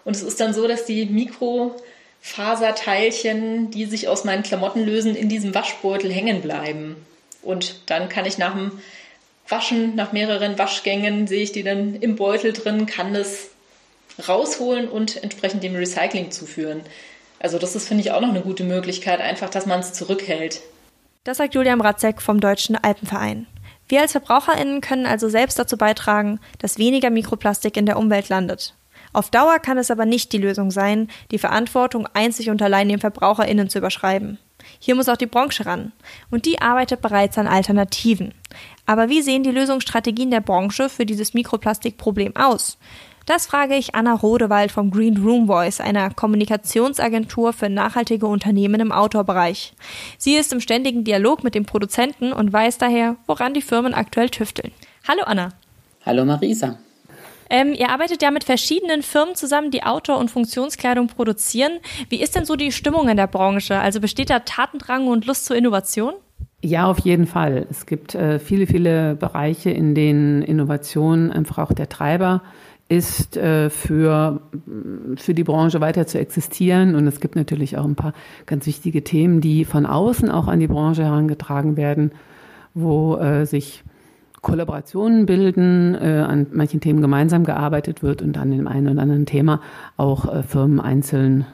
und 0.05 0.15
es 0.15 0.23
ist 0.23 0.39
dann 0.39 0.53
so, 0.53 0.67
dass 0.67 0.85
die 0.85 1.05
Mikrofaserteilchen, 1.07 3.71
die 3.71 3.85
sich 3.85 4.07
aus 4.07 4.23
meinen 4.23 4.43
Klamotten 4.43 4.85
lösen, 4.85 5.15
in 5.15 5.29
diesem 5.29 5.53
Waschbeutel 5.53 6.11
hängen 6.11 6.41
bleiben. 6.41 6.95
Und 7.41 7.81
dann 7.87 8.07
kann 8.07 8.25
ich 8.25 8.37
nach 8.37 8.53
dem 8.53 8.79
Waschen, 9.47 9.95
nach 9.95 10.13
mehreren 10.13 10.57
Waschgängen, 10.57 11.27
sehe 11.27 11.43
ich 11.43 11.51
die 11.51 11.63
dann 11.63 11.95
im 11.95 12.15
Beutel 12.15 12.53
drin, 12.53 12.85
kann 12.85 13.13
das 13.13 13.49
rausholen 14.27 14.87
und 14.87 15.21
entsprechend 15.21 15.61
dem 15.63 15.75
Recycling 15.75 16.31
zuführen. 16.31 16.81
Also 17.39 17.59
das 17.59 17.75
ist, 17.75 17.87
finde 17.87 18.03
ich, 18.03 18.11
auch 18.11 18.21
noch 18.21 18.29
eine 18.29 18.41
gute 18.41 18.63
Möglichkeit, 18.63 19.21
einfach, 19.21 19.49
dass 19.49 19.65
man 19.65 19.79
es 19.79 19.93
zurückhält. 19.93 20.61
Das 21.23 21.37
sagt 21.37 21.55
Julian 21.55 21.79
Bratzek 21.79 22.21
vom 22.21 22.39
Deutschen 22.39 22.75
Alpenverein. 22.75 23.47
Wir 23.87 24.01
als 24.01 24.13
VerbraucherInnen 24.13 24.81
können 24.81 25.05
also 25.05 25.29
selbst 25.29 25.59
dazu 25.59 25.77
beitragen, 25.77 26.39
dass 26.59 26.77
weniger 26.77 27.09
Mikroplastik 27.09 27.77
in 27.77 27.85
der 27.85 27.97
Umwelt 27.97 28.29
landet. 28.29 28.73
Auf 29.13 29.29
Dauer 29.29 29.59
kann 29.59 29.77
es 29.77 29.91
aber 29.91 30.05
nicht 30.05 30.33
die 30.33 30.39
Lösung 30.39 30.71
sein, 30.71 31.07
die 31.31 31.37
Verantwortung 31.37 32.07
einzig 32.13 32.49
und 32.49 32.61
allein 32.61 32.89
den 32.89 32.99
VerbraucherInnen 32.99 33.69
zu 33.69 33.77
überschreiben. 33.77 34.39
Hier 34.79 34.95
muss 34.95 35.07
auch 35.07 35.17
die 35.17 35.25
Branche 35.25 35.65
ran. 35.65 35.93
Und 36.31 36.45
die 36.45 36.61
arbeitet 36.61 37.01
bereits 37.01 37.37
an 37.37 37.47
Alternativen. 37.47 38.33
Aber 38.85 39.09
wie 39.09 39.21
sehen 39.21 39.43
die 39.43 39.51
Lösungsstrategien 39.51 40.31
der 40.31 40.41
Branche 40.41 40.89
für 40.89 41.05
dieses 41.05 41.33
Mikroplastikproblem 41.33 42.35
aus? 42.35 42.77
Das 43.25 43.47
frage 43.47 43.75
ich 43.75 43.95
Anna 43.95 44.13
Rodewald 44.13 44.71
vom 44.71 44.91
Green 44.91 45.17
Room 45.17 45.47
Voice, 45.47 45.81
einer 45.81 46.11
Kommunikationsagentur 46.11 47.53
für 47.53 47.69
nachhaltige 47.69 48.27
Unternehmen 48.27 48.79
im 48.79 48.91
Outdoor-Bereich. 48.91 49.73
Sie 50.19 50.35
ist 50.35 50.53
im 50.53 50.59
ständigen 50.59 51.03
Dialog 51.03 51.43
mit 51.43 51.55
den 51.55 51.65
Produzenten 51.65 52.31
und 52.31 52.53
weiß 52.53 52.77
daher, 52.77 53.15
woran 53.25 53.55
die 53.55 53.63
Firmen 53.63 53.95
aktuell 53.95 54.29
tüfteln. 54.29 54.71
Hallo 55.07 55.23
Anna. 55.25 55.49
Hallo 56.05 56.23
Marisa. 56.23 56.77
Ähm, 57.49 57.73
ihr 57.73 57.89
arbeitet 57.89 58.21
ja 58.21 58.29
mit 58.29 58.43
verschiedenen 58.43 59.01
Firmen 59.01 59.33
zusammen, 59.33 59.71
die 59.71 59.81
Outdoor- 59.81 60.19
und 60.19 60.29
Funktionskleidung 60.29 61.07
produzieren. 61.07 61.79
Wie 62.09 62.21
ist 62.21 62.35
denn 62.35 62.45
so 62.45 62.55
die 62.55 62.71
Stimmung 62.71 63.09
in 63.09 63.17
der 63.17 63.27
Branche? 63.27 63.79
Also 63.79 64.01
besteht 64.01 64.29
da 64.29 64.39
Tatendrang 64.39 65.07
und 65.07 65.25
Lust 65.25 65.45
zur 65.45 65.55
Innovation? 65.55 66.13
Ja, 66.61 66.85
auf 66.85 66.99
jeden 66.99 67.25
Fall. 67.25 67.65
Es 67.71 67.87
gibt 67.87 68.13
äh, 68.13 68.37
viele, 68.37 68.67
viele 68.67 69.15
Bereiche, 69.15 69.71
in 69.71 69.95
denen 69.95 70.43
Innovation 70.43 71.31
einfach 71.31 71.57
auch 71.57 71.73
der 71.73 71.89
Treiber 71.89 72.43
ist, 72.43 72.64
äh, 72.89 73.69
für, 73.69 74.41
für 75.15 75.33
die 75.33 75.43
Branche 75.43 75.81
weiter 75.81 76.05
zu 76.05 76.19
existieren. 76.19 76.95
Und 76.95 77.07
es 77.07 77.19
gibt 77.19 77.35
natürlich 77.35 77.77
auch 77.77 77.85
ein 77.85 77.95
paar 77.95 78.13
ganz 78.45 78.67
wichtige 78.67 79.03
Themen, 79.03 79.41
die 79.41 79.65
von 79.65 79.85
außen 79.85 80.29
auch 80.29 80.47
an 80.47 80.59
die 80.59 80.67
Branche 80.67 81.03
herangetragen 81.03 81.77
werden, 81.77 82.11
wo 82.73 83.17
äh, 83.17 83.45
sich 83.45 83.83
Kollaborationen 84.41 85.25
bilden, 85.25 85.95
äh, 85.95 86.23
an 86.27 86.45
manchen 86.51 86.79
Themen 86.79 87.01
gemeinsam 87.01 87.45
gearbeitet 87.45 88.03
wird 88.03 88.21
und 88.21 88.37
an 88.37 88.51
dem 88.51 88.67
einen 88.67 88.89
oder 88.89 89.01
anderen 89.01 89.25
Thema 89.25 89.61
auch 89.97 90.31
äh, 90.31 90.43
Firmen 90.43 90.79
einzeln 90.79 91.47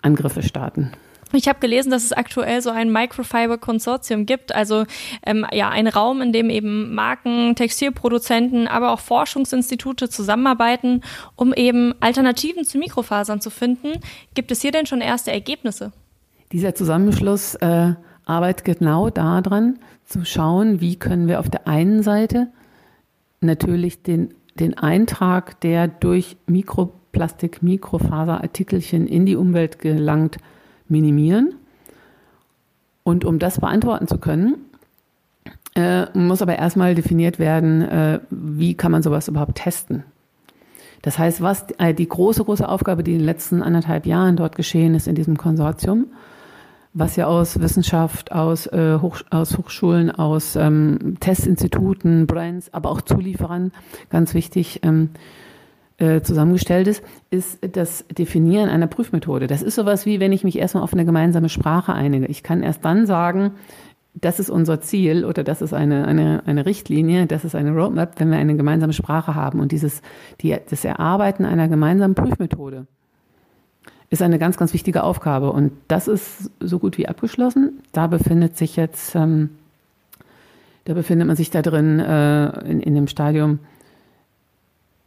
Angriffe 0.00 0.42
starten. 0.42 0.92
Ich 1.34 1.48
habe 1.48 1.58
gelesen, 1.60 1.90
dass 1.90 2.04
es 2.04 2.12
aktuell 2.12 2.62
so 2.62 2.70
ein 2.70 2.92
Microfiber-Konsortium 2.92 4.26
gibt, 4.26 4.54
also 4.54 4.84
ähm, 5.26 5.46
ja 5.52 5.68
ein 5.68 5.88
Raum, 5.88 6.22
in 6.22 6.32
dem 6.32 6.50
eben 6.50 6.94
Marken, 6.94 7.54
Textilproduzenten, 7.54 8.68
aber 8.68 8.92
auch 8.92 9.00
Forschungsinstitute 9.00 10.08
zusammenarbeiten, 10.08 11.02
um 11.36 11.52
eben 11.52 11.94
Alternativen 12.00 12.64
zu 12.64 12.78
Mikrofasern 12.78 13.40
zu 13.40 13.50
finden. 13.50 14.00
Gibt 14.34 14.50
es 14.50 14.62
hier 14.62 14.72
denn 14.72 14.86
schon 14.86 15.00
erste 15.00 15.32
Ergebnisse? 15.32 15.92
Dieser 16.52 16.74
Zusammenschluss 16.74 17.56
äh, 17.56 17.94
arbeitet 18.24 18.64
genau 18.64 19.10
daran, 19.10 19.78
zu 20.04 20.24
schauen, 20.24 20.80
wie 20.80 20.96
können 20.96 21.28
wir 21.28 21.40
auf 21.40 21.50
der 21.50 21.66
einen 21.66 22.02
Seite 22.02 22.48
natürlich 23.40 24.02
den, 24.02 24.34
den 24.54 24.76
Eintrag, 24.76 25.60
der 25.60 25.88
durch 25.88 26.36
Mikroplastik, 26.46 27.62
Mikrofaserartikelchen 27.62 29.06
in 29.06 29.26
die 29.26 29.36
Umwelt 29.36 29.78
gelangt, 29.78 30.38
minimieren. 30.88 31.54
Und 33.02 33.24
um 33.24 33.38
das 33.38 33.60
beantworten 33.60 34.08
zu 34.08 34.18
können, 34.18 34.56
äh, 35.74 36.06
muss 36.16 36.40
aber 36.40 36.56
erstmal 36.56 36.94
definiert 36.94 37.38
werden, 37.38 37.82
äh, 37.82 38.20
wie 38.30 38.74
kann 38.74 38.92
man 38.92 39.02
sowas 39.02 39.28
überhaupt 39.28 39.56
testen. 39.56 40.04
Das 41.02 41.18
heißt, 41.18 41.42
was 41.42 41.66
äh, 41.78 41.92
die 41.92 42.08
große, 42.08 42.44
große 42.44 42.66
Aufgabe, 42.66 43.04
die 43.04 43.12
in 43.12 43.18
den 43.18 43.26
letzten 43.26 43.62
anderthalb 43.62 44.06
Jahren 44.06 44.36
dort 44.36 44.56
geschehen 44.56 44.94
ist 44.94 45.06
in 45.06 45.14
diesem 45.14 45.36
Konsortium, 45.36 46.06
was 46.94 47.16
ja 47.16 47.26
aus 47.26 47.60
Wissenschaft, 47.60 48.32
aus, 48.32 48.66
äh, 48.68 48.98
Hoch, 49.02 49.20
aus 49.28 49.58
Hochschulen, 49.58 50.10
aus 50.12 50.56
ähm, 50.56 51.18
Testinstituten, 51.20 52.26
Brands, 52.26 52.72
aber 52.72 52.90
auch 52.90 53.02
Zulieferern, 53.02 53.72
ganz 54.08 54.32
wichtig, 54.32 54.80
ähm, 54.82 55.10
äh, 56.04 56.22
zusammengestellt 56.22 56.86
ist, 56.86 57.02
ist 57.30 57.58
das 57.72 58.04
Definieren 58.08 58.68
einer 58.68 58.86
Prüfmethode. 58.86 59.46
Das 59.46 59.62
ist 59.62 59.74
sowas 59.74 60.04
wie, 60.04 60.20
wenn 60.20 60.32
ich 60.32 60.44
mich 60.44 60.58
erstmal 60.58 60.82
auf 60.82 60.92
eine 60.92 61.04
gemeinsame 61.04 61.48
Sprache 61.48 61.94
einige. 61.94 62.26
Ich 62.26 62.42
kann 62.42 62.62
erst 62.62 62.84
dann 62.84 63.06
sagen, 63.06 63.52
das 64.14 64.38
ist 64.38 64.50
unser 64.50 64.80
Ziel 64.80 65.24
oder 65.24 65.42
das 65.42 65.62
ist 65.62 65.72
eine, 65.72 66.06
eine, 66.06 66.42
eine 66.46 66.66
Richtlinie, 66.66 67.26
das 67.26 67.44
ist 67.44 67.54
eine 67.54 67.72
Roadmap, 67.72 68.20
wenn 68.20 68.30
wir 68.30 68.38
eine 68.38 68.56
gemeinsame 68.56 68.92
Sprache 68.92 69.34
haben. 69.34 69.60
Und 69.60 69.72
dieses, 69.72 70.02
die, 70.40 70.56
das 70.68 70.84
Erarbeiten 70.84 71.44
einer 71.44 71.68
gemeinsamen 71.68 72.14
Prüfmethode 72.14 72.86
ist 74.10 74.22
eine 74.22 74.38
ganz, 74.38 74.56
ganz 74.56 74.72
wichtige 74.72 75.02
Aufgabe. 75.02 75.50
Und 75.50 75.72
das 75.88 76.06
ist 76.06 76.50
so 76.60 76.78
gut 76.78 76.98
wie 76.98 77.08
abgeschlossen. 77.08 77.80
Da 77.92 78.06
befindet 78.06 78.56
sich 78.56 78.76
jetzt, 78.76 79.16
ähm, 79.16 79.50
da 80.84 80.94
befindet 80.94 81.26
man 81.26 81.36
sich 81.36 81.50
da 81.50 81.62
drin 81.62 81.98
äh, 81.98 82.70
in, 82.70 82.80
in 82.80 82.94
dem 82.94 83.08
Stadium, 83.08 83.58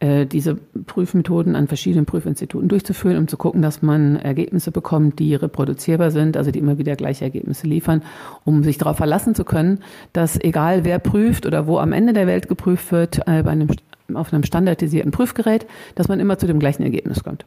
äh, 0.00 0.26
diese 0.26 0.54
Prüfmethoden 0.54 1.56
an 1.56 1.66
verschiedenen 1.66 2.06
Prüfinstituten 2.06 2.68
durchzuführen, 2.68 3.16
um 3.16 3.26
zu 3.26 3.36
gucken, 3.36 3.62
dass 3.62 3.82
man 3.82 4.16
Ergebnisse 4.16 4.70
bekommt, 4.70 5.18
die 5.18 5.34
reproduzierbar 5.34 6.12
sind, 6.12 6.36
also 6.36 6.50
die 6.50 6.60
immer 6.60 6.78
wieder 6.78 6.94
gleiche 6.94 7.24
Ergebnisse 7.24 7.66
liefern, 7.66 8.02
um 8.44 8.62
sich 8.62 8.78
darauf 8.78 8.96
verlassen 8.96 9.34
zu 9.34 9.44
können, 9.44 9.80
dass 10.12 10.38
egal 10.40 10.84
wer 10.84 11.00
prüft 11.00 11.46
oder 11.46 11.66
wo 11.66 11.78
am 11.78 11.92
Ende 11.92 12.12
der 12.12 12.28
Welt 12.28 12.48
geprüft 12.48 12.92
wird, 12.92 13.18
äh, 13.26 13.42
bei 13.42 13.50
einem, 13.50 13.68
auf 14.14 14.32
einem 14.32 14.44
standardisierten 14.44 15.10
Prüfgerät, 15.10 15.66
dass 15.96 16.06
man 16.06 16.20
immer 16.20 16.38
zu 16.38 16.46
dem 16.46 16.60
gleichen 16.60 16.84
Ergebnis 16.84 17.24
kommt. 17.24 17.44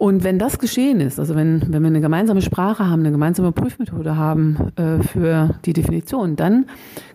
Und 0.00 0.24
wenn 0.24 0.38
das 0.38 0.58
geschehen 0.58 0.98
ist, 0.98 1.20
also 1.20 1.34
wenn, 1.34 1.60
wenn 1.68 1.82
wir 1.82 1.88
eine 1.88 2.00
gemeinsame 2.00 2.40
Sprache 2.40 2.88
haben, 2.88 3.00
eine 3.00 3.10
gemeinsame 3.10 3.52
Prüfmethode 3.52 4.16
haben 4.16 4.72
äh, 4.76 5.02
für 5.02 5.50
die 5.66 5.74
Definition, 5.74 6.36
dann 6.36 6.64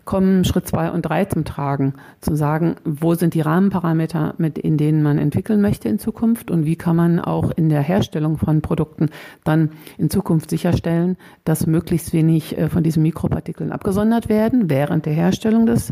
kommen 0.03 0.45
Schritt 0.45 0.67
zwei 0.67 0.91
und 0.91 1.01
drei 1.01 1.25
zum 1.25 1.45
Tragen, 1.45 1.95
zu 2.21 2.35
sagen, 2.35 2.75
wo 2.85 3.15
sind 3.15 3.33
die 3.33 3.41
Rahmenparameter, 3.41 4.35
mit 4.37 4.59
in 4.59 4.77
denen 4.77 5.01
man 5.01 5.17
entwickeln 5.17 5.61
möchte 5.61 5.89
in 5.89 5.97
Zukunft 5.97 6.51
und 6.51 6.67
wie 6.67 6.75
kann 6.75 6.95
man 6.95 7.19
auch 7.19 7.49
in 7.49 7.69
der 7.69 7.81
Herstellung 7.81 8.37
von 8.37 8.61
Produkten 8.61 9.09
dann 9.43 9.71
in 9.97 10.11
Zukunft 10.11 10.51
sicherstellen, 10.51 11.17
dass 11.43 11.65
möglichst 11.65 12.13
wenig 12.13 12.55
äh, 12.55 12.69
von 12.69 12.83
diesen 12.83 13.01
Mikropartikeln 13.01 13.71
abgesondert 13.71 14.29
werden 14.29 14.69
während 14.69 15.07
der 15.07 15.13
Herstellung 15.13 15.65
des 15.65 15.91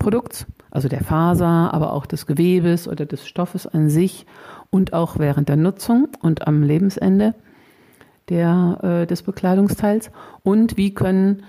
Produkts, 0.00 0.46
also 0.74 0.88
der 0.88 1.02
Faser, 1.02 1.72
aber 1.72 1.92
auch 1.92 2.04
des 2.04 2.26
Gewebes 2.26 2.86
oder 2.88 3.06
des 3.06 3.26
Stoffes 3.26 3.66
an 3.66 3.88
sich 3.88 4.26
und 4.70 4.92
auch 4.92 5.18
während 5.18 5.48
der 5.48 5.56
Nutzung 5.56 6.08
und 6.20 6.46
am 6.46 6.62
Lebensende 6.62 7.34
der, 8.28 8.78
äh, 8.82 9.06
des 9.06 9.22
Bekleidungsteils 9.22 10.10
und 10.42 10.76
wie 10.76 10.92
können 10.92 11.44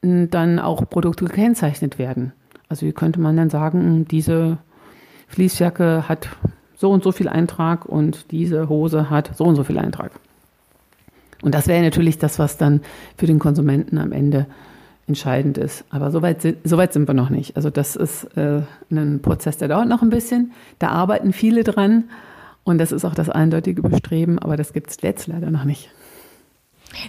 dann 0.00 0.60
auch 0.60 0.88
Produkte 0.88 1.24
gekennzeichnet 1.24 1.98
werden. 1.98 2.32
Also 2.68 2.86
wie 2.86 2.92
könnte 2.92 3.20
man 3.20 3.36
dann 3.36 3.50
sagen, 3.50 4.06
diese 4.08 4.58
Fließjacke 5.26 6.08
hat 6.08 6.28
so 6.76 6.90
und 6.90 7.02
so 7.02 7.10
viel 7.10 7.28
Eintrag 7.28 7.84
und 7.84 8.30
diese 8.30 8.68
Hose 8.68 9.10
hat 9.10 9.32
so 9.34 9.44
und 9.44 9.56
so 9.56 9.64
viel 9.64 9.78
Eintrag. 9.78 10.12
Und 11.42 11.54
das 11.54 11.66
wäre 11.66 11.82
natürlich 11.82 12.18
das, 12.18 12.38
was 12.38 12.56
dann 12.56 12.80
für 13.16 13.26
den 13.26 13.40
Konsumenten 13.40 13.98
am 13.98 14.12
Ende 14.12 14.46
entscheidend 15.08 15.58
ist. 15.58 15.84
Aber 15.90 16.10
so 16.10 16.22
weit, 16.22 16.42
so 16.64 16.76
weit 16.76 16.92
sind 16.92 17.08
wir 17.08 17.14
noch 17.14 17.30
nicht. 17.30 17.56
Also 17.56 17.70
das 17.70 17.96
ist 17.96 18.24
äh, 18.36 18.62
ein 18.90 19.20
Prozess, 19.20 19.56
der 19.56 19.68
dauert 19.68 19.88
noch 19.88 20.02
ein 20.02 20.10
bisschen. 20.10 20.52
Da 20.78 20.88
arbeiten 20.88 21.32
viele 21.32 21.64
dran. 21.64 22.04
Und 22.64 22.78
das 22.78 22.92
ist 22.92 23.04
auch 23.04 23.14
das 23.14 23.30
eindeutige 23.30 23.80
Bestreben, 23.82 24.38
aber 24.38 24.56
das 24.58 24.74
gibt 24.74 24.90
es 24.90 24.98
jetzt 25.00 25.26
leider 25.26 25.50
noch 25.50 25.64
nicht. 25.64 25.90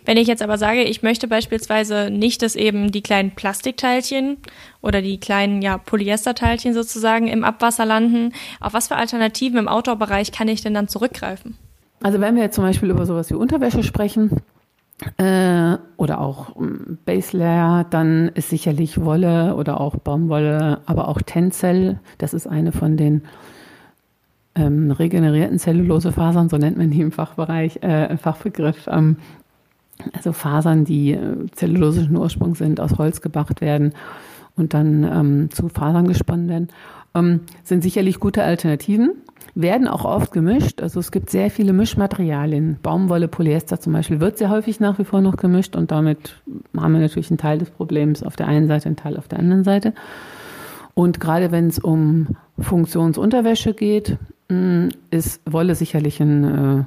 Wenn 0.05 0.17
ich 0.17 0.27
jetzt 0.27 0.41
aber 0.41 0.57
sage, 0.57 0.83
ich 0.83 1.03
möchte 1.03 1.27
beispielsweise 1.27 2.09
nicht, 2.11 2.41
dass 2.41 2.55
eben 2.55 2.91
die 2.91 3.01
kleinen 3.01 3.31
Plastikteilchen 3.31 4.37
oder 4.81 5.01
die 5.01 5.19
kleinen 5.19 5.61
ja, 5.61 5.77
Polyesterteilchen 5.77 6.73
sozusagen 6.73 7.27
im 7.27 7.43
Abwasser 7.43 7.85
landen, 7.85 8.33
auf 8.59 8.73
was 8.73 8.87
für 8.87 8.95
Alternativen 8.95 9.57
im 9.57 9.67
Outdoor-Bereich 9.67 10.31
kann 10.31 10.47
ich 10.47 10.61
denn 10.61 10.73
dann 10.73 10.87
zurückgreifen? 10.87 11.57
Also 12.01 12.21
wenn 12.21 12.35
wir 12.35 12.43
jetzt 12.43 12.55
zum 12.55 12.63
Beispiel 12.63 12.89
über 12.89 13.05
sowas 13.05 13.29
wie 13.29 13.35
Unterwäsche 13.35 13.83
sprechen 13.83 14.31
äh, 15.17 15.77
oder 15.97 16.19
auch 16.19 16.55
ähm, 16.57 16.97
Base 17.05 17.37
Layer, 17.37 17.85
dann 17.89 18.29
ist 18.29 18.49
sicherlich 18.49 19.01
Wolle 19.03 19.55
oder 19.55 19.79
auch 19.79 19.95
Baumwolle, 19.95 20.81
aber 20.85 21.07
auch 21.07 21.21
Tencel, 21.21 21.99
das 22.17 22.33
ist 22.33 22.47
eine 22.47 22.71
von 22.71 22.97
den 22.97 23.23
ähm, 24.55 24.91
regenerierten 24.91 25.59
Zellulosefasern, 25.59 26.49
so 26.49 26.57
nennt 26.57 26.77
man 26.77 26.91
die 26.91 27.01
im 27.01 27.11
Fachbereich, 27.11 27.81
äh, 27.81 28.17
Fachbegriff. 28.17 28.87
Ähm, 28.91 29.17
also 30.13 30.31
Fasern, 30.31 30.85
die 30.85 31.11
äh, 31.11 31.47
zellulosischen 31.51 32.15
Ursprungs 32.15 32.59
sind, 32.59 32.79
aus 32.79 32.97
Holz 32.97 33.21
gebracht 33.21 33.61
werden 33.61 33.93
und 34.55 34.73
dann 34.73 35.03
ähm, 35.03 35.49
zu 35.51 35.69
Fasern 35.69 36.07
gesponnen 36.07 36.49
werden, 36.49 36.69
ähm, 37.15 37.41
sind 37.63 37.83
sicherlich 37.83 38.19
gute 38.19 38.43
Alternativen. 38.43 39.11
Werden 39.55 39.87
auch 39.87 40.05
oft 40.05 40.31
gemischt. 40.31 40.81
Also 40.81 40.99
es 40.99 41.11
gibt 41.11 41.29
sehr 41.29 41.49
viele 41.49 41.73
Mischmaterialien. 41.73 42.77
Baumwolle, 42.81 43.27
Polyester 43.27 43.79
zum 43.79 43.93
Beispiel 43.93 44.19
wird 44.19 44.37
sehr 44.37 44.49
häufig 44.49 44.79
nach 44.79 44.99
wie 44.99 45.03
vor 45.03 45.21
noch 45.21 45.37
gemischt 45.37 45.75
und 45.75 45.91
damit 45.91 46.41
haben 46.77 46.93
wir 46.93 46.99
natürlich 46.99 47.29
einen 47.29 47.37
Teil 47.37 47.57
des 47.57 47.69
Problems 47.69 48.23
auf 48.23 48.35
der 48.35 48.47
einen 48.47 48.67
Seite, 48.67 48.87
einen 48.87 48.95
Teil 48.95 49.17
auf 49.17 49.27
der 49.27 49.39
anderen 49.39 49.63
Seite. 49.63 49.93
Und 50.93 51.19
gerade 51.19 51.51
wenn 51.51 51.67
es 51.67 51.79
um 51.79 52.35
Funktionsunterwäsche 52.59 53.73
geht, 53.73 54.17
mm, 54.49 54.89
ist 55.11 55.41
Wolle 55.45 55.75
sicherlich 55.75 56.19
ein, 56.19 56.43
äh, 56.43 56.83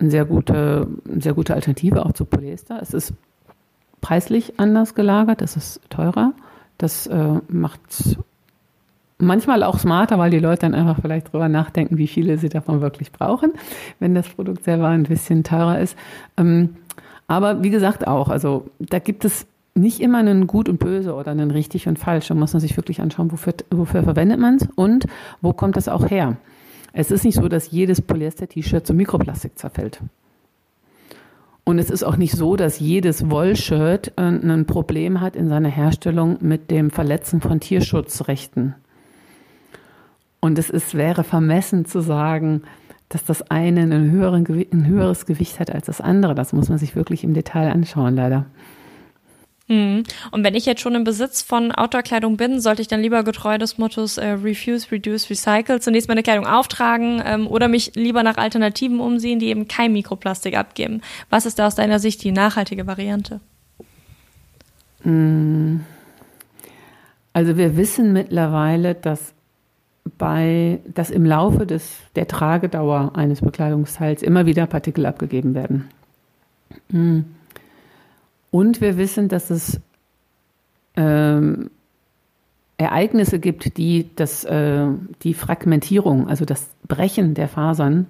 eine 0.00 0.10
sehr 0.10 0.24
gute, 0.24 0.88
eine 1.08 1.20
sehr 1.20 1.34
gute 1.34 1.54
Alternative 1.54 2.04
auch 2.04 2.12
zu 2.12 2.24
Polyester. 2.24 2.78
Es 2.82 2.94
ist 2.94 3.14
preislich 4.00 4.58
anders 4.58 4.94
gelagert, 4.94 5.42
es 5.42 5.56
ist 5.56 5.80
teurer. 5.90 6.32
Das 6.78 7.06
äh, 7.06 7.40
macht 7.48 7.80
manchmal 9.18 9.62
auch 9.62 9.78
smarter, 9.78 10.18
weil 10.18 10.30
die 10.30 10.38
Leute 10.38 10.62
dann 10.62 10.74
einfach 10.74 11.00
vielleicht 11.00 11.32
drüber 11.32 11.48
nachdenken, 11.48 11.98
wie 11.98 12.06
viele 12.06 12.38
sie 12.38 12.48
davon 12.48 12.80
wirklich 12.80 13.12
brauchen, 13.12 13.52
wenn 13.98 14.14
das 14.14 14.28
Produkt 14.28 14.64
selber 14.64 14.88
ein 14.88 15.04
bisschen 15.04 15.44
teurer 15.44 15.80
ist. 15.80 15.96
Ähm, 16.36 16.76
aber 17.26 17.62
wie 17.62 17.70
gesagt 17.70 18.06
auch, 18.06 18.28
also 18.28 18.66
da 18.78 18.98
gibt 18.98 19.24
es 19.24 19.46
nicht 19.74 20.00
immer 20.00 20.18
einen 20.18 20.46
gut 20.46 20.68
und 20.68 20.78
böse 20.78 21.14
oder 21.14 21.30
einen 21.30 21.50
richtig 21.50 21.86
und 21.88 21.98
falsch. 21.98 22.28
Da 22.28 22.34
muss 22.34 22.52
man 22.52 22.60
sich 22.60 22.76
wirklich 22.76 23.00
anschauen, 23.00 23.30
wofür, 23.30 23.54
wofür 23.70 24.02
verwendet 24.02 24.40
man 24.40 24.56
es 24.56 24.68
und 24.74 25.06
wo 25.40 25.52
kommt 25.52 25.76
das 25.76 25.88
auch 25.88 26.10
her. 26.10 26.36
Es 26.92 27.10
ist 27.10 27.24
nicht 27.24 27.36
so, 27.36 27.48
dass 27.48 27.70
jedes 27.70 28.00
Polyester-T-Shirt 28.00 28.86
zu 28.86 28.94
Mikroplastik 28.94 29.58
zerfällt. 29.58 30.00
Und 31.64 31.78
es 31.78 31.90
ist 31.90 32.02
auch 32.02 32.16
nicht 32.16 32.32
so, 32.32 32.56
dass 32.56 32.80
jedes 32.80 33.30
Wollshirt 33.30 34.12
äh, 34.16 34.22
ein 34.22 34.64
Problem 34.64 35.20
hat 35.20 35.36
in 35.36 35.48
seiner 35.48 35.68
Herstellung 35.68 36.38
mit 36.40 36.70
dem 36.70 36.90
Verletzen 36.90 37.42
von 37.42 37.60
Tierschutzrechten. 37.60 38.74
Und 40.40 40.58
es 40.58 40.70
ist, 40.70 40.94
wäre 40.94 41.24
vermessen 41.24 41.84
zu 41.84 42.00
sagen, 42.00 42.62
dass 43.08 43.24
das 43.24 43.50
eine 43.50 43.82
ein, 43.82 44.10
höheren, 44.10 44.46
ein 44.72 44.86
höheres 44.86 45.26
Gewicht 45.26 45.60
hat 45.60 45.70
als 45.70 45.86
das 45.86 46.00
andere. 46.00 46.34
Das 46.34 46.52
muss 46.52 46.68
man 46.68 46.78
sich 46.78 46.94
wirklich 46.94 47.24
im 47.24 47.34
Detail 47.34 47.70
anschauen, 47.70 48.16
leider. 48.16 48.46
Mhm. 49.68 50.04
Und 50.30 50.44
wenn 50.44 50.54
ich 50.54 50.66
jetzt 50.66 50.80
schon 50.80 50.94
im 50.94 51.04
Besitz 51.04 51.42
von 51.42 51.72
Outdoor-Kleidung 51.72 52.36
bin, 52.36 52.60
sollte 52.60 52.82
ich 52.82 52.88
dann 52.88 53.00
lieber 53.00 53.22
getreu 53.22 53.58
des 53.58 53.76
Mottos 53.76 54.16
äh, 54.16 54.28
Refuse, 54.28 54.90
Reduce, 54.90 55.28
Recycle 55.28 55.80
zunächst 55.80 56.08
meine 56.08 56.22
Kleidung 56.22 56.46
auftragen 56.46 57.22
ähm, 57.24 57.46
oder 57.46 57.68
mich 57.68 57.92
lieber 57.94 58.22
nach 58.22 58.38
Alternativen 58.38 58.98
umsehen, 58.98 59.38
die 59.38 59.48
eben 59.48 59.68
kein 59.68 59.92
Mikroplastik 59.92 60.56
abgeben. 60.56 61.02
Was 61.28 61.44
ist 61.44 61.58
da 61.58 61.66
aus 61.66 61.74
deiner 61.74 61.98
Sicht 61.98 62.24
die 62.24 62.32
nachhaltige 62.32 62.86
Variante? 62.86 63.40
Mhm. 65.04 65.84
Also 67.34 67.56
wir 67.56 67.76
wissen 67.76 68.12
mittlerweile, 68.12 68.94
dass 68.94 69.34
bei, 70.16 70.80
dass 70.86 71.10
im 71.10 71.24
Laufe 71.24 71.66
des, 71.66 71.98
der 72.16 72.28
Tragedauer 72.28 73.12
eines 73.14 73.40
Bekleidungsteils 73.40 74.22
immer 74.22 74.46
wieder 74.46 74.66
Partikel 74.66 75.06
abgegeben 75.06 75.54
werden. 75.54 75.88
Mhm. 76.90 77.24
Und 78.50 78.80
wir 78.80 78.96
wissen, 78.96 79.28
dass 79.28 79.50
es 79.50 79.80
ähm, 80.96 81.70
Ereignisse 82.78 83.38
gibt, 83.40 83.76
die 83.76 84.08
das, 84.16 84.44
äh, 84.44 84.86
die 85.22 85.34
Fragmentierung, 85.34 86.28
also 86.28 86.44
das 86.44 86.68
Brechen 86.86 87.34
der 87.34 87.48
Fasern 87.48 88.06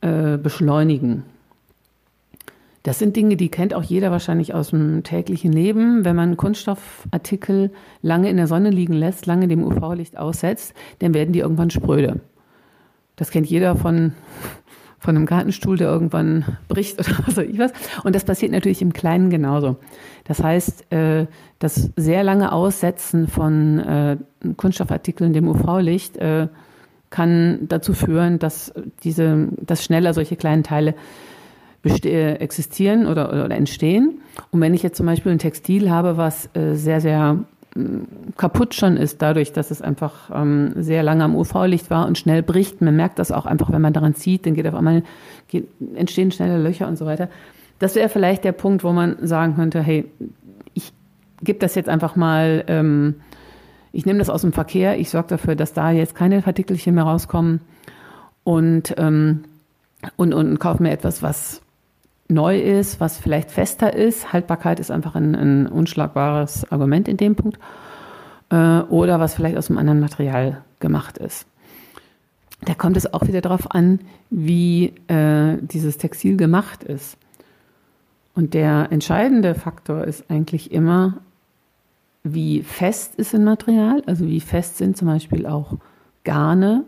äh, 0.00 0.36
beschleunigen. 0.38 1.24
Das 2.82 2.98
sind 2.98 3.16
Dinge, 3.16 3.36
die 3.36 3.48
kennt 3.48 3.74
auch 3.74 3.82
jeder 3.82 4.10
wahrscheinlich 4.10 4.54
aus 4.54 4.70
dem 4.70 5.02
täglichen 5.02 5.52
Leben. 5.52 6.04
Wenn 6.04 6.16
man 6.16 6.36
Kunststoffartikel 6.36 7.72
lange 8.02 8.30
in 8.30 8.36
der 8.36 8.46
Sonne 8.46 8.70
liegen 8.70 8.94
lässt, 8.94 9.26
lange 9.26 9.48
dem 9.48 9.64
UV-Licht 9.64 10.16
aussetzt, 10.16 10.74
dann 11.00 11.12
werden 11.12 11.32
die 11.32 11.40
irgendwann 11.40 11.70
spröde. 11.70 12.20
Das 13.16 13.30
kennt 13.30 13.48
jeder 13.48 13.76
von 13.76 14.12
von 15.00 15.16
einem 15.16 15.26
Gartenstuhl, 15.26 15.76
der 15.76 15.88
irgendwann 15.88 16.44
bricht 16.66 16.98
oder 16.98 17.18
was 17.26 17.36
weiß 17.36 17.46
ich 17.48 17.58
was. 17.58 17.72
Und 18.02 18.14
das 18.14 18.24
passiert 18.24 18.52
natürlich 18.52 18.82
im 18.82 18.92
Kleinen 18.92 19.30
genauso. 19.30 19.76
Das 20.24 20.42
heißt, 20.42 20.92
äh, 20.92 21.26
das 21.58 21.90
sehr 21.96 22.24
lange 22.24 22.52
Aussetzen 22.52 23.28
von 23.28 23.78
äh, 23.78 24.16
Kunststoffartikeln 24.56 25.32
dem 25.32 25.48
UV-Licht 25.48 26.16
äh, 26.16 26.48
kann 27.10 27.60
dazu 27.68 27.94
führen, 27.94 28.38
dass 28.38 28.72
diese, 29.04 29.48
dass 29.60 29.84
schneller 29.84 30.12
solche 30.14 30.36
kleinen 30.36 30.62
Teile 30.62 30.94
existieren 31.84 33.06
oder, 33.06 33.30
oder 33.30 33.50
entstehen. 33.50 34.20
Und 34.50 34.60
wenn 34.60 34.74
ich 34.74 34.82
jetzt 34.82 34.96
zum 34.96 35.06
Beispiel 35.06 35.32
ein 35.32 35.38
Textil 35.38 35.90
habe, 35.90 36.16
was 36.16 36.50
sehr, 36.54 37.00
sehr 37.00 37.38
kaputt 38.36 38.74
schon 38.74 38.96
ist, 38.96 39.22
dadurch, 39.22 39.52
dass 39.52 39.70
es 39.70 39.82
einfach 39.82 40.30
ähm, 40.34 40.72
sehr 40.76 41.02
lange 41.02 41.24
am 41.24 41.36
UV-Licht 41.36 41.90
war 41.90 42.06
und 42.06 42.18
schnell 42.18 42.42
bricht. 42.42 42.80
Man 42.80 42.96
merkt 42.96 43.18
das 43.18 43.30
auch 43.30 43.46
einfach, 43.46 43.70
wenn 43.70 43.82
man 43.82 43.92
daran 43.92 44.14
zieht, 44.14 44.46
dann 44.46 44.54
geht 44.54 44.66
auf 44.66 44.74
einmal, 44.74 45.02
geht, 45.48 45.68
entstehen 45.94 46.30
schnelle 46.30 46.60
Löcher 46.60 46.88
und 46.88 46.96
so 46.96 47.06
weiter. 47.06 47.28
Das 47.78 47.94
wäre 47.94 48.08
vielleicht 48.08 48.44
der 48.44 48.52
Punkt, 48.52 48.84
wo 48.84 48.92
man 48.92 49.16
sagen 49.26 49.54
könnte, 49.54 49.80
hey, 49.80 50.06
ich 50.74 50.92
gebe 51.42 51.58
das 51.58 51.74
jetzt 51.74 51.88
einfach 51.88 52.16
mal, 52.16 52.64
ähm, 52.66 53.16
ich 53.92 54.06
nehme 54.06 54.18
das 54.18 54.30
aus 54.30 54.42
dem 54.42 54.52
Verkehr, 54.52 54.98
ich 54.98 55.10
sorge 55.10 55.28
dafür, 55.28 55.54
dass 55.54 55.72
da 55.72 55.90
jetzt 55.90 56.14
keine 56.14 56.42
Partikelchen 56.42 56.94
mehr 56.94 57.04
rauskommen 57.04 57.60
und, 58.44 58.94
ähm, 58.98 59.44
und, 60.16 60.34
und 60.34 60.58
kaufe 60.58 60.82
mir 60.82 60.90
etwas, 60.90 61.22
was 61.22 61.62
neu 62.28 62.60
ist, 62.60 63.00
was 63.00 63.18
vielleicht 63.18 63.50
fester 63.50 63.94
ist. 63.94 64.32
Haltbarkeit 64.32 64.80
ist 64.80 64.90
einfach 64.90 65.14
ein, 65.14 65.34
ein 65.34 65.66
unschlagbares 65.66 66.70
Argument 66.70 67.08
in 67.08 67.16
dem 67.16 67.34
Punkt. 67.34 67.58
Äh, 68.50 68.80
oder 68.82 69.18
was 69.20 69.34
vielleicht 69.34 69.56
aus 69.56 69.70
einem 69.70 69.78
anderen 69.78 70.00
Material 70.00 70.62
gemacht 70.80 71.18
ist. 71.18 71.46
Da 72.64 72.74
kommt 72.74 72.96
es 72.96 73.12
auch 73.12 73.26
wieder 73.26 73.40
darauf 73.40 73.70
an, 73.70 74.00
wie 74.30 74.94
äh, 75.06 75.56
dieses 75.60 75.98
Textil 75.98 76.36
gemacht 76.36 76.82
ist. 76.82 77.16
Und 78.34 78.54
der 78.54 78.88
entscheidende 78.90 79.54
Faktor 79.54 80.04
ist 80.04 80.30
eigentlich 80.30 80.72
immer, 80.72 81.18
wie 82.24 82.62
fest 82.62 83.14
ist 83.16 83.34
ein 83.34 83.44
Material, 83.44 84.02
also 84.06 84.26
wie 84.26 84.40
fest 84.40 84.78
sind 84.78 84.96
zum 84.96 85.08
Beispiel 85.08 85.46
auch 85.46 85.74
Garne 86.24 86.84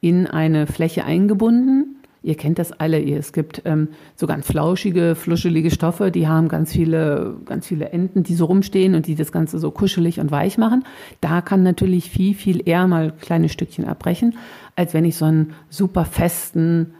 in 0.00 0.26
eine 0.26 0.66
Fläche 0.66 1.04
eingebunden 1.04 2.01
Ihr 2.22 2.36
kennt 2.36 2.58
das 2.58 2.72
alle. 2.72 3.02
Es 3.02 3.32
gibt 3.32 3.62
ähm, 3.64 3.88
so 4.14 4.26
ganz 4.26 4.46
flauschige, 4.46 5.16
fluschelige 5.16 5.70
Stoffe, 5.70 6.10
die 6.10 6.28
haben 6.28 6.48
ganz 6.48 6.72
viele, 6.72 7.36
ganz 7.44 7.66
viele 7.66 7.88
Enden, 7.88 8.22
die 8.22 8.34
so 8.34 8.44
rumstehen 8.44 8.94
und 8.94 9.06
die 9.08 9.16
das 9.16 9.32
Ganze 9.32 9.58
so 9.58 9.70
kuschelig 9.72 10.20
und 10.20 10.30
weich 10.30 10.56
machen. 10.56 10.84
Da 11.20 11.40
kann 11.40 11.62
natürlich 11.62 12.10
viel, 12.10 12.34
viel 12.34 12.66
eher 12.68 12.86
mal 12.86 13.12
kleine 13.12 13.48
Stückchen 13.48 13.86
abbrechen, 13.86 14.36
als 14.76 14.94
wenn 14.94 15.04
ich 15.04 15.16
so 15.16 15.24
einen 15.24 15.54
super 15.68 16.04
festen, 16.04 16.94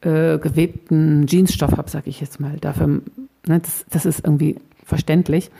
äh, 0.00 0.38
gewebten 0.38 1.26
Jeansstoff 1.26 1.76
habe, 1.76 1.88
sag 1.88 2.06
ich 2.08 2.20
jetzt 2.20 2.40
mal. 2.40 2.56
Dafür, 2.60 2.86
ne, 2.88 3.02
das, 3.46 3.86
das 3.90 4.04
ist 4.04 4.24
irgendwie 4.24 4.56
verständlich. 4.84 5.50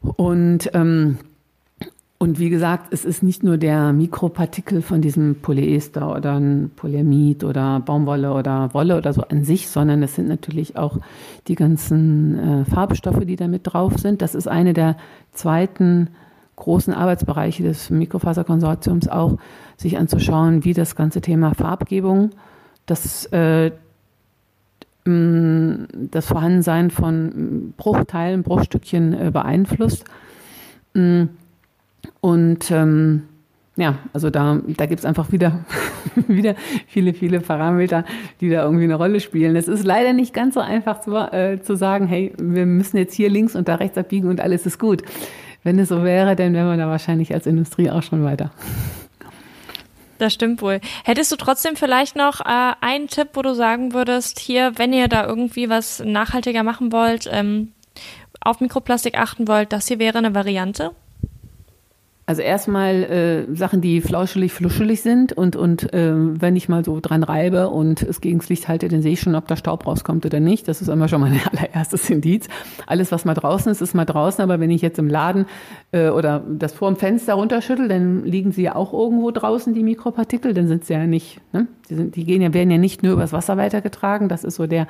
Und 0.00 0.70
ähm, 0.72 1.18
und 2.26 2.40
wie 2.40 2.50
gesagt, 2.50 2.92
es 2.92 3.04
ist 3.04 3.22
nicht 3.22 3.44
nur 3.44 3.56
der 3.56 3.92
Mikropartikel 3.92 4.82
von 4.82 5.00
diesem 5.00 5.36
Polyester 5.36 6.12
oder 6.12 6.42
Polyamid 6.74 7.44
oder 7.44 7.78
Baumwolle 7.78 8.32
oder 8.32 8.74
Wolle 8.74 8.96
oder 8.96 9.12
so 9.12 9.22
an 9.22 9.44
sich, 9.44 9.68
sondern 9.68 10.02
es 10.02 10.16
sind 10.16 10.26
natürlich 10.26 10.76
auch 10.76 10.98
die 11.46 11.54
ganzen 11.54 12.38
äh, 12.38 12.64
Farbstoffe, 12.64 13.24
die 13.24 13.36
da 13.36 13.46
mit 13.46 13.62
drauf 13.64 13.98
sind. 13.98 14.22
Das 14.22 14.34
ist 14.34 14.48
eine 14.48 14.72
der 14.72 14.96
zweiten 15.34 16.08
großen 16.56 16.92
Arbeitsbereiche 16.92 17.62
des 17.62 17.90
Mikrofaserkonsortiums 17.90 19.06
auch, 19.06 19.38
sich 19.76 19.96
anzuschauen, 19.96 20.64
wie 20.64 20.72
das 20.72 20.96
ganze 20.96 21.20
Thema 21.20 21.54
Farbgebung, 21.54 22.30
das, 22.86 23.26
äh, 23.26 23.70
das 25.04 26.26
Vorhandensein 26.26 26.90
von 26.90 27.72
Bruchteilen, 27.76 28.42
Bruchstückchen 28.42 29.12
äh, 29.12 29.30
beeinflusst. 29.30 30.04
Und 32.20 32.70
ähm, 32.70 33.22
ja, 33.76 33.98
also 34.14 34.30
da, 34.30 34.60
da 34.66 34.86
gibt 34.86 35.00
es 35.00 35.04
einfach 35.04 35.32
wieder, 35.32 35.64
wieder 36.28 36.54
viele, 36.86 37.12
viele 37.12 37.40
Parameter, 37.40 38.04
die 38.40 38.48
da 38.48 38.62
irgendwie 38.62 38.84
eine 38.84 38.94
Rolle 38.94 39.20
spielen. 39.20 39.54
Es 39.54 39.68
ist 39.68 39.84
leider 39.84 40.12
nicht 40.12 40.32
ganz 40.32 40.54
so 40.54 40.60
einfach 40.60 41.00
zu, 41.00 41.14
äh, 41.14 41.60
zu 41.60 41.76
sagen, 41.76 42.06
hey, 42.06 42.32
wir 42.38 42.64
müssen 42.64 42.96
jetzt 42.96 43.14
hier 43.14 43.28
links 43.28 43.54
und 43.54 43.68
da 43.68 43.74
rechts 43.74 43.98
abbiegen 43.98 44.28
und 44.28 44.40
alles 44.40 44.64
ist 44.64 44.78
gut. 44.78 45.02
Wenn 45.62 45.78
es 45.78 45.88
so 45.88 46.04
wäre, 46.04 46.36
dann 46.36 46.54
wären 46.54 46.68
wir 46.68 46.76
da 46.76 46.88
wahrscheinlich 46.88 47.34
als 47.34 47.46
Industrie 47.46 47.90
auch 47.90 48.02
schon 48.02 48.24
weiter. 48.24 48.50
Das 50.18 50.32
stimmt 50.32 50.62
wohl. 50.62 50.80
Hättest 51.04 51.30
du 51.32 51.36
trotzdem 51.36 51.76
vielleicht 51.76 52.16
noch 52.16 52.40
äh, 52.40 52.72
einen 52.80 53.08
Tipp, 53.08 53.30
wo 53.34 53.42
du 53.42 53.54
sagen 53.54 53.92
würdest, 53.92 54.38
hier, 54.38 54.72
wenn 54.76 54.94
ihr 54.94 55.08
da 55.08 55.26
irgendwie 55.26 55.68
was 55.68 56.02
nachhaltiger 56.02 56.62
machen 56.62 56.92
wollt, 56.92 57.28
ähm, 57.30 57.72
auf 58.40 58.60
Mikroplastik 58.60 59.18
achten 59.18 59.48
wollt, 59.48 59.72
das 59.72 59.88
hier 59.88 59.98
wäre 59.98 60.18
eine 60.18 60.34
Variante? 60.34 60.92
Also 62.28 62.42
erstmal 62.42 63.04
äh, 63.04 63.54
Sachen, 63.54 63.80
die 63.80 64.00
flauschelig, 64.00 64.52
fluschelig 64.52 65.00
sind 65.00 65.32
und, 65.32 65.54
und 65.54 65.92
äh, 65.94 66.12
wenn 66.12 66.56
ich 66.56 66.68
mal 66.68 66.84
so 66.84 66.98
dran 67.00 67.22
reibe 67.22 67.68
und 67.68 68.02
es 68.02 68.20
gegen 68.20 68.38
das 68.38 68.48
Licht 68.48 68.66
halte, 68.66 68.88
dann 68.88 69.00
sehe 69.00 69.12
ich 69.12 69.20
schon, 69.20 69.36
ob 69.36 69.46
da 69.46 69.56
Staub 69.56 69.86
rauskommt 69.86 70.26
oder 70.26 70.40
nicht. 70.40 70.66
Das 70.66 70.82
ist 70.82 70.88
immer 70.88 71.06
schon 71.06 71.20
mein 71.22 71.40
allererstes 71.52 72.10
Indiz. 72.10 72.48
Alles, 72.88 73.12
was 73.12 73.24
mal 73.24 73.34
draußen 73.34 73.70
ist, 73.70 73.80
ist 73.80 73.94
mal 73.94 74.06
draußen, 74.06 74.42
aber 74.42 74.58
wenn 74.58 74.72
ich 74.72 74.82
jetzt 74.82 74.98
im 74.98 75.08
Laden 75.08 75.46
äh, 75.92 76.08
oder 76.08 76.42
das 76.48 76.72
vor 76.72 76.90
dem 76.90 76.96
Fenster 76.96 77.34
runterschüttel, 77.34 77.86
dann 77.86 78.24
liegen 78.24 78.50
sie 78.50 78.62
ja 78.62 78.74
auch 78.74 78.92
irgendwo 78.92 79.30
draußen, 79.30 79.72
die 79.72 79.84
Mikropartikel, 79.84 80.52
dann 80.52 80.66
sind 80.66 80.84
sie 80.84 80.94
ja 80.94 81.06
nicht, 81.06 81.40
ne? 81.52 81.68
die, 81.88 81.94
sind, 81.94 82.16
die 82.16 82.24
gehen 82.24 82.42
ja, 82.42 82.52
werden 82.52 82.72
ja 82.72 82.78
nicht 82.78 83.04
nur 83.04 83.12
übers 83.12 83.32
Wasser 83.32 83.56
weitergetragen. 83.56 84.28
Das 84.28 84.42
ist 84.42 84.56
so 84.56 84.66
der, 84.66 84.88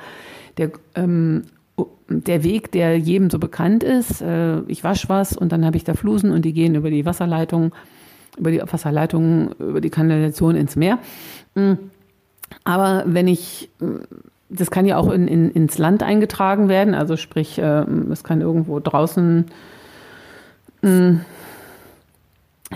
der 0.57 0.71
ähm, 0.95 1.43
der 2.09 2.43
Weg, 2.43 2.71
der 2.71 2.97
jedem 2.97 3.29
so 3.29 3.39
bekannt 3.39 3.83
ist. 3.83 4.21
Äh, 4.21 4.61
ich 4.67 4.83
wasche 4.83 5.09
was 5.09 5.35
und 5.35 5.51
dann 5.51 5.65
habe 5.65 5.77
ich 5.77 5.83
da 5.83 5.93
Flusen 5.93 6.31
und 6.31 6.43
die 6.43 6.53
gehen 6.53 6.75
über 6.75 6.89
die 6.89 7.05
Wasserleitung, 7.05 7.73
über 8.37 8.51
die 8.51 8.61
Wasserleitung, 8.61 9.51
über 9.59 9.81
die 9.81 9.89
Kanalisation 9.89 10.55
ins 10.55 10.75
Meer. 10.75 10.99
Mm. 11.55 11.73
Aber 12.63 13.03
wenn 13.05 13.27
ich, 13.27 13.69
das 14.49 14.71
kann 14.71 14.85
ja 14.85 14.97
auch 14.97 15.11
in, 15.11 15.27
in, 15.27 15.51
ins 15.51 15.77
Land 15.77 16.01
eingetragen 16.01 16.69
werden, 16.69 16.95
also 16.95 17.17
sprich, 17.17 17.59
äh, 17.59 17.83
es 18.11 18.23
kann 18.23 18.39
irgendwo 18.39 18.79
draußen 18.79 19.45
mm, 20.81 20.87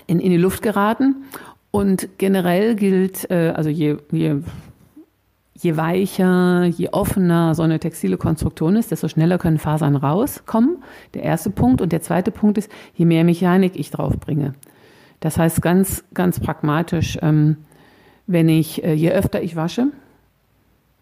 in, 0.07 0.19
in 0.19 0.29
die 0.29 0.37
Luft 0.37 0.61
geraten. 0.61 1.23
Und 1.71 2.09
generell 2.17 2.75
gilt, 2.75 3.31
äh, 3.31 3.53
also 3.55 3.69
je, 3.69 3.95
je 4.11 4.41
je 5.63 5.77
weicher, 5.77 6.65
je 6.65 6.91
offener 6.91 7.53
so 7.53 7.61
eine 7.61 7.79
textile 7.79 8.17
Konstruktion 8.17 8.75
ist, 8.75 8.89
desto 8.89 9.07
schneller 9.07 9.37
können 9.37 9.59
Fasern 9.59 9.95
rauskommen. 9.95 10.77
Der 11.13 11.23
erste 11.23 11.51
Punkt. 11.51 11.81
Und 11.81 11.91
der 11.91 12.01
zweite 12.01 12.31
Punkt 12.31 12.57
ist, 12.57 12.71
je 12.95 13.05
mehr 13.05 13.23
Mechanik 13.23 13.73
ich 13.75 13.91
drauf 13.91 14.19
bringe. 14.19 14.53
Das 15.19 15.37
heißt 15.37 15.61
ganz, 15.61 16.03
ganz 16.15 16.39
pragmatisch, 16.39 17.19
ähm, 17.21 17.57
wenn 18.25 18.49
ich, 18.49 18.83
äh, 18.83 18.93
je 18.93 19.11
öfter 19.11 19.43
ich 19.43 19.55
wasche, 19.55 19.87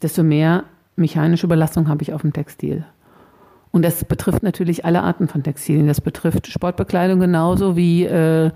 desto 0.02 0.24
mehr 0.24 0.66
mechanische 0.98 1.46
Überlastung 1.46 1.88
habe 1.88 2.04
ich 2.04 2.14
auf 2.14 2.22
dem 2.22 2.34
Textil. 2.34 2.86
Und 3.72 3.86
das 3.86 4.04
betrifft 4.04 4.44
natürlich 4.44 4.84
alle 4.84 5.04
Arten 5.04 5.28
von 5.30 5.44
Textilien. 5.44 5.88
Das 5.88 6.02
betrifft 6.02 6.48
Sportbekleidung 6.48 7.20
genauso 7.20 7.78
wie, 7.78 8.04
äh, 8.04 8.52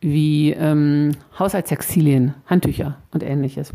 wie 0.00 0.50
ähm, 0.52 1.12
Haushaltstextilien, 1.38 2.34
Handtücher 2.46 2.96
und 3.12 3.22
ähnliches. 3.22 3.72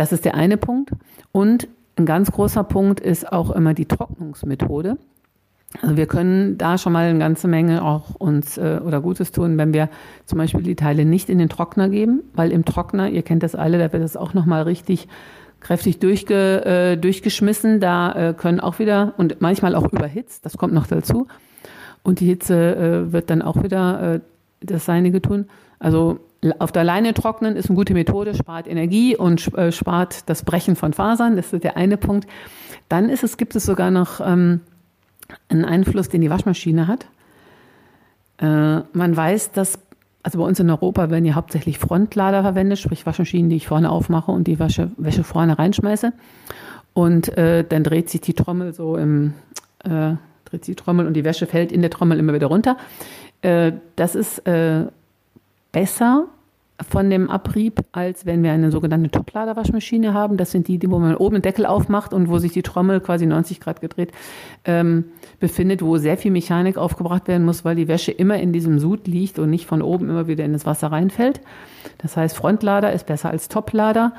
Das 0.00 0.12
ist 0.12 0.24
der 0.24 0.34
eine 0.34 0.56
Punkt. 0.56 0.92
Und 1.30 1.68
ein 1.96 2.06
ganz 2.06 2.32
großer 2.32 2.64
Punkt 2.64 3.00
ist 3.00 3.30
auch 3.30 3.50
immer 3.50 3.74
die 3.74 3.84
Trocknungsmethode. 3.84 4.96
Also 5.82 5.96
wir 5.98 6.06
können 6.06 6.56
da 6.56 6.78
schon 6.78 6.94
mal 6.94 7.10
eine 7.10 7.18
ganze 7.18 7.48
Menge 7.48 7.84
auch 7.84 8.14
uns 8.14 8.56
äh, 8.56 8.80
oder 8.82 9.02
Gutes 9.02 9.30
tun, 9.30 9.58
wenn 9.58 9.74
wir 9.74 9.90
zum 10.24 10.38
Beispiel 10.38 10.62
die 10.62 10.74
Teile 10.74 11.04
nicht 11.04 11.28
in 11.28 11.36
den 11.36 11.50
Trockner 11.50 11.90
geben, 11.90 12.22
weil 12.32 12.50
im 12.50 12.64
Trockner, 12.64 13.10
ihr 13.10 13.20
kennt 13.20 13.42
das 13.42 13.54
alle, 13.54 13.78
da 13.78 13.92
wird 13.92 14.02
es 14.02 14.16
auch 14.16 14.32
nochmal 14.32 14.62
richtig 14.62 15.06
kräftig 15.60 15.98
durchge, 15.98 16.64
äh, 16.64 16.96
durchgeschmissen. 16.96 17.78
Da 17.78 18.30
äh, 18.30 18.32
können 18.32 18.60
auch 18.60 18.78
wieder 18.78 19.12
und 19.18 19.42
manchmal 19.42 19.74
auch 19.74 19.92
überhitzt, 19.92 20.46
das 20.46 20.56
kommt 20.56 20.72
noch 20.72 20.86
dazu. 20.86 21.26
Und 22.02 22.20
die 22.20 22.26
Hitze 22.26 22.74
äh, 22.74 23.12
wird 23.12 23.28
dann 23.28 23.42
auch 23.42 23.62
wieder 23.62 24.14
äh, 24.14 24.20
das 24.62 24.86
Seinige 24.86 25.20
tun. 25.20 25.44
Also 25.78 26.20
auf 26.58 26.72
der 26.72 26.84
Leine 26.84 27.12
trocknen 27.12 27.56
ist 27.56 27.68
eine 27.68 27.76
gute 27.76 27.92
Methode, 27.92 28.34
spart 28.34 28.66
Energie 28.66 29.16
und 29.16 29.52
äh, 29.54 29.72
spart 29.72 30.28
das 30.28 30.44
Brechen 30.44 30.74
von 30.74 30.92
Fasern. 30.92 31.36
Das 31.36 31.52
ist 31.52 31.64
der 31.64 31.76
eine 31.76 31.96
Punkt. 31.96 32.26
Dann 32.88 33.08
ist 33.10 33.22
es, 33.22 33.36
gibt 33.36 33.54
es 33.56 33.64
sogar 33.64 33.90
noch 33.90 34.20
ähm, 34.20 34.60
einen 35.48 35.64
Einfluss, 35.64 36.08
den 36.08 36.22
die 36.22 36.30
Waschmaschine 36.30 36.88
hat. 36.88 37.06
Äh, 38.38 38.82
man 38.92 39.16
weiß, 39.16 39.52
dass, 39.52 39.78
also 40.22 40.38
bei 40.38 40.44
uns 40.44 40.58
in 40.58 40.70
Europa 40.70 41.10
werden 41.10 41.26
ja 41.26 41.34
hauptsächlich 41.34 41.78
Frontlader 41.78 42.42
verwendet, 42.42 42.78
sprich 42.78 43.04
Waschmaschinen, 43.04 43.50
die 43.50 43.56
ich 43.56 43.68
vorne 43.68 43.90
aufmache 43.90 44.32
und 44.32 44.44
die 44.44 44.58
Wäsche, 44.58 44.90
Wäsche 44.96 45.24
vorne 45.24 45.58
reinschmeiße. 45.58 46.12
Und 46.94 47.36
äh, 47.36 47.64
dann 47.68 47.84
dreht 47.84 48.08
sich 48.08 48.22
die 48.22 48.34
Trommel 48.34 48.72
so 48.72 48.96
im, 48.96 49.34
äh, 49.84 50.14
dreht 50.46 50.64
sich 50.64 50.74
die 50.76 50.82
Trommel 50.82 51.06
und 51.06 51.14
die 51.14 51.24
Wäsche 51.24 51.46
fällt 51.46 51.70
in 51.70 51.82
der 51.82 51.90
Trommel 51.90 52.18
immer 52.18 52.32
wieder 52.32 52.46
runter. 52.46 52.78
Äh, 53.42 53.72
das 53.96 54.14
ist 54.14 54.42
besser 55.72 56.26
von 56.88 57.10
dem 57.10 57.28
Abrieb, 57.28 57.80
als 57.92 58.26
wenn 58.26 58.42
wir 58.42 58.52
eine 58.52 58.70
sogenannte 58.70 59.10
Toplader-Waschmaschine 59.10 60.14
haben. 60.14 60.36
Das 60.36 60.50
sind 60.50 60.68
die, 60.68 60.80
wo 60.90 60.98
man 60.98 61.16
oben 61.16 61.36
den 61.36 61.42
Deckel 61.42 61.66
aufmacht 61.66 62.14
und 62.14 62.28
wo 62.28 62.38
sich 62.38 62.52
die 62.52 62.62
Trommel 62.62 63.00
quasi 63.00 63.26
90 63.26 63.60
Grad 63.60 63.80
gedreht 63.80 64.12
ähm, 64.64 65.04
befindet, 65.38 65.82
wo 65.82 65.98
sehr 65.98 66.16
viel 66.16 66.30
Mechanik 66.30 66.78
aufgebracht 66.78 67.28
werden 67.28 67.44
muss, 67.44 67.64
weil 67.64 67.76
die 67.76 67.88
Wäsche 67.88 68.12
immer 68.12 68.38
in 68.38 68.52
diesem 68.52 68.78
Sud 68.78 69.06
liegt 69.06 69.38
und 69.38 69.50
nicht 69.50 69.66
von 69.66 69.82
oben 69.82 70.08
immer 70.08 70.26
wieder 70.26 70.44
in 70.44 70.52
das 70.52 70.66
Wasser 70.66 70.90
reinfällt. 70.90 71.40
Das 71.98 72.16
heißt, 72.16 72.36
Frontlader 72.36 72.92
ist 72.92 73.06
besser 73.06 73.30
als 73.30 73.48
Toplader. 73.48 74.12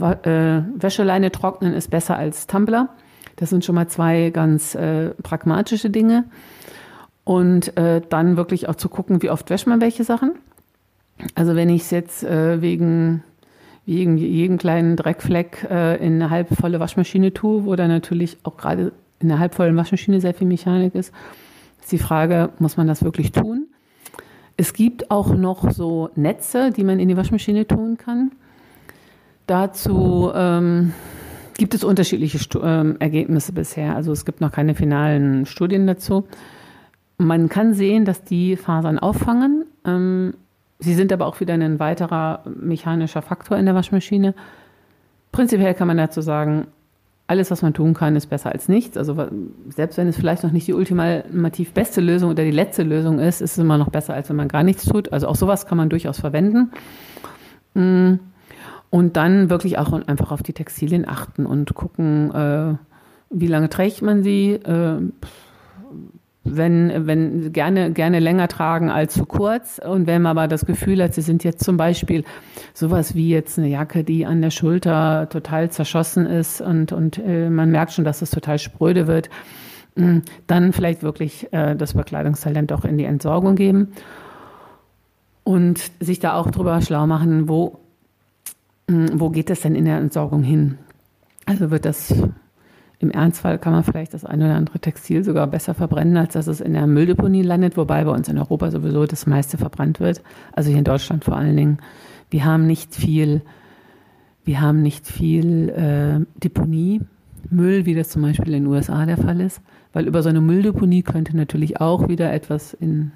Äh, 0.00 0.62
Wäscheleine 0.74 1.32
trocknen 1.32 1.72
ist 1.72 1.90
besser 1.90 2.16
als 2.16 2.46
Tumbler. 2.46 2.90
Das 3.36 3.50
sind 3.50 3.64
schon 3.64 3.74
mal 3.74 3.88
zwei 3.88 4.30
ganz 4.30 4.74
äh, 4.74 5.10
pragmatische 5.22 5.90
Dinge. 5.90 6.24
Und 7.24 7.76
äh, 7.78 8.02
dann 8.08 8.36
wirklich 8.36 8.68
auch 8.68 8.74
zu 8.74 8.88
gucken, 8.88 9.22
wie 9.22 9.30
oft 9.30 9.48
wäscht 9.48 9.66
man 9.66 9.80
welche 9.80 10.04
Sachen. 10.04 10.32
Also 11.34 11.54
wenn 11.54 11.68
ich 11.68 11.82
es 11.82 11.90
jetzt 11.90 12.24
äh, 12.24 12.60
wegen, 12.60 13.22
jedem 13.86 14.58
kleinen 14.58 14.96
Dreckfleck 14.96 15.66
äh, 15.70 15.96
in 16.04 16.14
eine 16.14 16.30
halbvolle 16.30 16.80
Waschmaschine 16.80 17.32
tue, 17.32 17.64
wo 17.64 17.76
dann 17.76 17.88
natürlich 17.88 18.38
auch 18.42 18.56
gerade 18.56 18.92
in 19.20 19.30
einer 19.30 19.40
halbvollen 19.40 19.76
Waschmaschine 19.76 20.20
sehr 20.20 20.34
viel 20.34 20.46
Mechanik 20.46 20.94
ist, 20.94 21.12
ist 21.80 21.92
die 21.92 21.98
Frage, 21.98 22.50
muss 22.58 22.76
man 22.76 22.86
das 22.86 23.04
wirklich 23.04 23.32
tun? 23.32 23.66
Es 24.56 24.72
gibt 24.72 25.10
auch 25.10 25.34
noch 25.34 25.70
so 25.70 26.10
Netze, 26.14 26.70
die 26.70 26.84
man 26.84 26.98
in 27.00 27.08
die 27.08 27.16
Waschmaschine 27.16 27.66
tun 27.66 27.98
kann. 27.98 28.32
Dazu 29.46 30.30
ähm, 30.34 30.92
gibt 31.58 31.74
es 31.74 31.84
unterschiedliche 31.84 32.38
Stu 32.38 32.60
ähm, 32.62 32.96
Ergebnisse 33.00 33.52
bisher. 33.52 33.96
Also 33.96 34.12
es 34.12 34.24
gibt 34.24 34.40
noch 34.40 34.52
keine 34.52 34.74
finalen 34.74 35.44
Studien 35.46 35.86
dazu. 35.86 36.24
Man 37.18 37.48
kann 37.48 37.74
sehen, 37.74 38.04
dass 38.04 38.22
die 38.24 38.56
Fasern 38.56 38.98
auffangen. 38.98 39.64
Ähm, 39.84 40.34
Sie 40.84 40.94
sind 40.94 41.12
aber 41.12 41.26
auch 41.26 41.40
wieder 41.40 41.54
ein 41.54 41.80
weiterer 41.80 42.42
mechanischer 42.44 43.22
Faktor 43.22 43.56
in 43.56 43.64
der 43.64 43.74
Waschmaschine. 43.74 44.34
Prinzipiell 45.32 45.74
kann 45.74 45.88
man 45.88 45.96
dazu 45.96 46.20
sagen, 46.20 46.66
alles, 47.26 47.50
was 47.50 47.62
man 47.62 47.72
tun 47.72 47.94
kann, 47.94 48.16
ist 48.16 48.26
besser 48.26 48.52
als 48.52 48.68
nichts. 48.68 48.96
Also 48.98 49.16
selbst 49.70 49.96
wenn 49.96 50.08
es 50.08 50.16
vielleicht 50.16 50.44
noch 50.44 50.52
nicht 50.52 50.66
die 50.66 50.74
ultimativ 50.74 51.72
beste 51.72 52.00
Lösung 52.02 52.30
oder 52.30 52.44
die 52.44 52.50
letzte 52.50 52.82
Lösung 52.82 53.18
ist, 53.18 53.40
ist 53.40 53.52
es 53.52 53.58
immer 53.58 53.78
noch 53.78 53.88
besser, 53.88 54.12
als 54.12 54.28
wenn 54.28 54.36
man 54.36 54.48
gar 54.48 54.62
nichts 54.62 54.84
tut. 54.84 55.12
Also 55.12 55.26
auch 55.28 55.36
sowas 55.36 55.66
kann 55.66 55.78
man 55.78 55.88
durchaus 55.88 56.20
verwenden. 56.20 56.70
Mm. 57.72 58.16
Und 58.90 59.16
dann 59.16 59.50
wirklich 59.50 59.78
auch 59.78 59.92
einfach 60.06 60.30
auf 60.30 60.42
die 60.44 60.52
Textilien 60.52 61.08
achten 61.08 61.46
und 61.46 61.74
gucken, 61.74 62.30
äh, 62.32 62.74
wie 63.30 63.48
lange 63.48 63.68
trägt 63.68 64.02
man 64.02 64.22
sie, 64.22 64.52
äh, 64.52 65.00
wenn, 66.44 67.06
wenn 67.06 67.52
gerne, 67.52 67.90
gerne 67.92 68.20
länger 68.20 68.48
tragen 68.48 68.90
als 68.90 69.14
zu 69.14 69.24
kurz. 69.24 69.78
Und 69.78 70.06
wenn 70.06 70.22
man 70.22 70.36
aber 70.36 70.46
das 70.46 70.66
Gefühl 70.66 71.02
hat, 71.02 71.14
sie 71.14 71.22
sind 71.22 71.42
jetzt 71.42 71.64
zum 71.64 71.76
Beispiel 71.76 72.24
sowas 72.74 73.14
wie 73.14 73.30
jetzt 73.30 73.58
eine 73.58 73.68
Jacke, 73.68 74.04
die 74.04 74.26
an 74.26 74.42
der 74.42 74.50
Schulter 74.50 75.28
total 75.30 75.70
zerschossen 75.70 76.26
ist 76.26 76.60
und, 76.60 76.92
und 76.92 77.18
äh, 77.18 77.48
man 77.48 77.70
merkt 77.70 77.92
schon, 77.92 78.04
dass 78.04 78.22
es 78.22 78.30
total 78.30 78.58
spröde 78.58 79.06
wird, 79.06 79.30
mm, 79.96 80.18
dann 80.46 80.72
vielleicht 80.72 81.02
wirklich 81.02 81.52
äh, 81.52 81.74
das 81.74 81.94
Bekleidungstalent 81.94 82.72
auch 82.72 82.84
in 82.84 82.98
die 82.98 83.04
Entsorgung 83.04 83.56
geben 83.56 83.92
und 85.44 85.80
sich 86.00 86.20
da 86.20 86.34
auch 86.34 86.50
drüber 86.50 86.80
schlau 86.82 87.06
machen, 87.06 87.48
wo, 87.48 87.78
mh, 88.88 89.12
wo 89.14 89.30
geht 89.30 89.48
es 89.48 89.62
denn 89.62 89.74
in 89.74 89.86
der 89.86 89.98
Entsorgung 89.98 90.42
hin? 90.42 90.78
Also 91.46 91.70
wird 91.70 91.84
das 91.84 92.14
im 92.98 93.10
Ernstfall 93.10 93.58
kann 93.58 93.72
man 93.72 93.84
vielleicht 93.84 94.14
das 94.14 94.24
eine 94.24 94.46
oder 94.46 94.54
andere 94.54 94.78
Textil 94.78 95.24
sogar 95.24 95.46
besser 95.46 95.74
verbrennen, 95.74 96.16
als 96.16 96.34
dass 96.34 96.46
es 96.46 96.60
in 96.60 96.74
der 96.74 96.86
Mülldeponie 96.86 97.42
landet, 97.42 97.76
wobei 97.76 98.04
bei 98.04 98.10
uns 98.10 98.28
in 98.28 98.38
Europa 98.38 98.70
sowieso 98.70 99.04
das 99.06 99.26
meiste 99.26 99.58
verbrannt 99.58 100.00
wird. 100.00 100.22
Also 100.52 100.70
hier 100.70 100.78
in 100.78 100.84
Deutschland 100.84 101.24
vor 101.24 101.36
allen 101.36 101.56
Dingen. 101.56 101.78
Wir 102.30 102.44
haben 102.44 102.66
nicht 102.66 102.94
viel, 102.94 103.42
wir 104.44 104.60
haben 104.60 104.82
nicht 104.82 105.06
viel 105.06 105.68
äh, 105.70 106.24
Deponiemüll, 106.40 107.84
wie 107.84 107.94
das 107.94 108.10
zum 108.10 108.22
Beispiel 108.22 108.54
in 108.54 108.64
den 108.64 108.72
USA 108.72 109.04
der 109.06 109.18
Fall 109.18 109.40
ist, 109.40 109.60
weil 109.92 110.06
über 110.06 110.22
so 110.22 110.28
eine 110.28 110.40
Mülldeponie 110.40 111.02
könnte 111.02 111.36
natürlich 111.36 111.80
auch 111.80 112.08
wieder 112.08 112.32
etwas 112.32 112.74
in, 112.74 113.12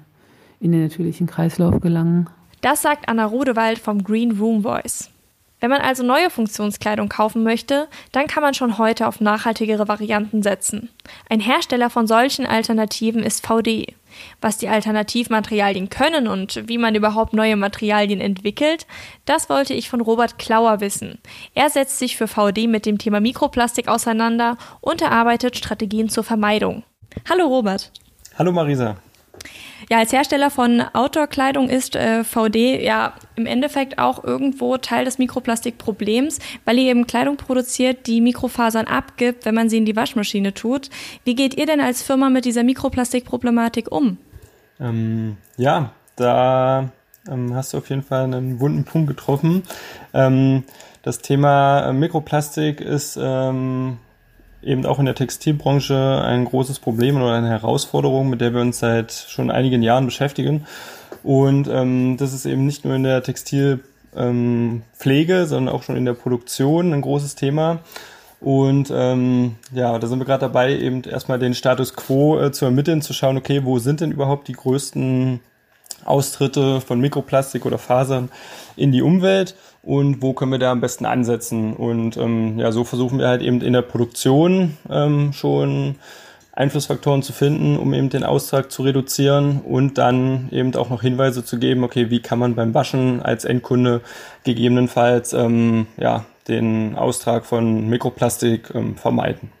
in 0.59 0.71
den 0.71 0.83
natürlichen 0.83 1.27
Kreislauf 1.27 1.79
gelangen. 1.79 2.29
Das 2.61 2.81
sagt 2.81 3.07
Anna 3.07 3.25
Rodewald 3.25 3.79
vom 3.79 4.03
Green 4.03 4.37
Room 4.37 4.63
Voice. 4.63 5.09
Wenn 5.59 5.69
man 5.69 5.81
also 5.81 6.03
neue 6.03 6.29
Funktionskleidung 6.29 7.09
kaufen 7.09 7.43
möchte, 7.43 7.87
dann 8.11 8.27
kann 8.27 8.43
man 8.43 8.53
schon 8.53 8.77
heute 8.77 9.07
auf 9.07 9.19
nachhaltigere 9.19 9.87
Varianten 9.87 10.41
setzen. 10.41 10.89
Ein 11.29 11.41
Hersteller 11.41 11.89
von 11.89 12.07
solchen 12.07 12.45
Alternativen 12.45 13.23
ist 13.23 13.45
VD. 13.45 13.93
Was 14.41 14.57
die 14.57 14.69
Alternativmaterialien 14.69 15.89
können 15.89 16.27
und 16.27 16.67
wie 16.67 16.77
man 16.77 16.95
überhaupt 16.95 17.33
neue 17.33 17.55
Materialien 17.55 18.21
entwickelt, 18.21 18.87
das 19.25 19.49
wollte 19.49 19.73
ich 19.73 19.89
von 19.89 20.01
Robert 20.01 20.39
Klauer 20.39 20.79
wissen. 20.79 21.19
Er 21.53 21.69
setzt 21.69 21.99
sich 21.99 22.17
für 22.17 22.27
VD 22.27 22.67
mit 22.67 22.85
dem 22.85 22.97
Thema 22.97 23.19
Mikroplastik 23.19 23.87
auseinander 23.87 24.57
und 24.81 25.01
erarbeitet 25.01 25.57
Strategien 25.57 26.09
zur 26.09 26.23
Vermeidung. 26.23 26.83
Hallo 27.29 27.45
Robert. 27.47 27.91
Hallo 28.37 28.51
Marisa. 28.51 28.97
Ja, 29.89 29.99
als 29.99 30.11
Hersteller 30.11 30.49
von 30.49 30.81
Outdoor-Kleidung 30.93 31.69
ist 31.69 31.95
äh, 31.95 32.23
VD 32.23 32.83
ja 32.83 33.13
im 33.35 33.45
Endeffekt 33.45 33.97
auch 33.99 34.23
irgendwo 34.23 34.77
Teil 34.77 35.05
des 35.05 35.17
Mikroplastikproblems, 35.17 36.39
weil 36.65 36.77
ihr 36.77 36.91
eben 36.91 37.07
Kleidung 37.07 37.37
produziert, 37.37 38.07
die 38.07 38.21
Mikrofasern 38.21 38.87
abgibt, 38.87 39.45
wenn 39.45 39.55
man 39.55 39.69
sie 39.69 39.77
in 39.77 39.85
die 39.85 39.95
Waschmaschine 39.95 40.53
tut. 40.53 40.89
Wie 41.23 41.35
geht 41.35 41.55
ihr 41.55 41.65
denn 41.65 41.79
als 41.79 42.03
Firma 42.03 42.29
mit 42.29 42.45
dieser 42.45 42.63
Mikroplastikproblematik 42.63 43.91
um? 43.91 44.17
Ähm, 44.79 45.37
ja, 45.57 45.91
da 46.15 46.89
ähm, 47.29 47.53
hast 47.55 47.73
du 47.73 47.77
auf 47.77 47.89
jeden 47.89 48.03
Fall 48.03 48.23
einen 48.23 48.59
wunden 48.59 48.83
Punkt 48.83 49.07
getroffen. 49.07 49.63
Ähm, 50.13 50.63
das 51.01 51.19
Thema 51.19 51.89
äh, 51.89 51.93
Mikroplastik 51.93 52.81
ist 52.81 53.17
ähm, 53.21 53.97
eben 54.61 54.85
auch 54.85 54.99
in 54.99 55.05
der 55.05 55.15
Textilbranche 55.15 56.21
ein 56.23 56.45
großes 56.45 56.79
Problem 56.79 57.17
oder 57.17 57.33
eine 57.33 57.49
Herausforderung, 57.49 58.29
mit 58.29 58.41
der 58.41 58.53
wir 58.53 58.61
uns 58.61 58.79
seit 58.79 59.11
schon 59.13 59.51
einigen 59.51 59.81
Jahren 59.81 60.05
beschäftigen. 60.05 60.65
Und 61.23 61.67
ähm, 61.67 62.17
das 62.17 62.33
ist 62.33 62.45
eben 62.45 62.65
nicht 62.65 62.85
nur 62.85 62.95
in 62.95 63.03
der 63.03 63.23
Textilpflege, 63.23 63.83
ähm, 64.15 65.45
sondern 65.45 65.73
auch 65.73 65.83
schon 65.83 65.95
in 65.95 66.05
der 66.05 66.13
Produktion 66.13 66.93
ein 66.93 67.01
großes 67.01 67.35
Thema. 67.35 67.79
Und 68.41 68.89
ähm, 68.93 69.55
ja, 69.73 69.99
da 69.99 70.07
sind 70.07 70.19
wir 70.19 70.25
gerade 70.25 70.41
dabei, 70.41 70.77
eben 70.77 71.03
erstmal 71.03 71.39
den 71.39 71.53
Status 71.53 71.93
quo 71.93 72.39
äh, 72.39 72.51
zu 72.51 72.65
ermitteln, 72.65 73.01
zu 73.01 73.11
schauen, 73.13 73.37
okay, 73.37 73.65
wo 73.65 73.79
sind 73.79 73.99
denn 73.99 74.11
überhaupt 74.11 74.47
die 74.47 74.53
größten 74.53 75.41
Austritte 76.05 76.79
von 76.79 77.01
Mikroplastik 77.01 77.65
oder 77.65 77.77
Fasern 77.77 78.29
in 78.77 78.93
die 78.93 79.01
Umwelt 79.01 79.55
und 79.83 80.21
wo 80.21 80.33
können 80.33 80.51
wir 80.51 80.59
da 80.59 80.71
am 80.71 80.81
besten 80.81 81.05
ansetzen. 81.05 81.73
Und 81.73 82.17
ähm, 82.17 82.59
ja, 82.59 82.71
so 82.71 82.83
versuchen 82.83 83.19
wir 83.19 83.27
halt 83.27 83.41
eben 83.41 83.61
in 83.61 83.73
der 83.73 83.81
Produktion 83.81 84.77
ähm, 84.89 85.33
schon 85.33 85.95
Einflussfaktoren 86.53 87.23
zu 87.23 87.31
finden, 87.31 87.77
um 87.77 87.93
eben 87.93 88.09
den 88.09 88.25
Austrag 88.25 88.71
zu 88.71 88.83
reduzieren 88.83 89.61
und 89.61 89.97
dann 89.97 90.49
eben 90.51 90.75
auch 90.75 90.89
noch 90.89 91.01
Hinweise 91.01 91.45
zu 91.45 91.57
geben, 91.57 91.85
okay, 91.85 92.09
wie 92.09 92.21
kann 92.21 92.37
man 92.37 92.55
beim 92.55 92.73
Waschen 92.73 93.21
als 93.21 93.45
Endkunde 93.45 94.01
gegebenenfalls 94.43 95.31
ähm, 95.31 95.87
ja, 95.97 96.25
den 96.49 96.95
Austrag 96.97 97.45
von 97.45 97.87
Mikroplastik 97.87 98.71
ähm, 98.75 98.97
vermeiden. 98.97 99.51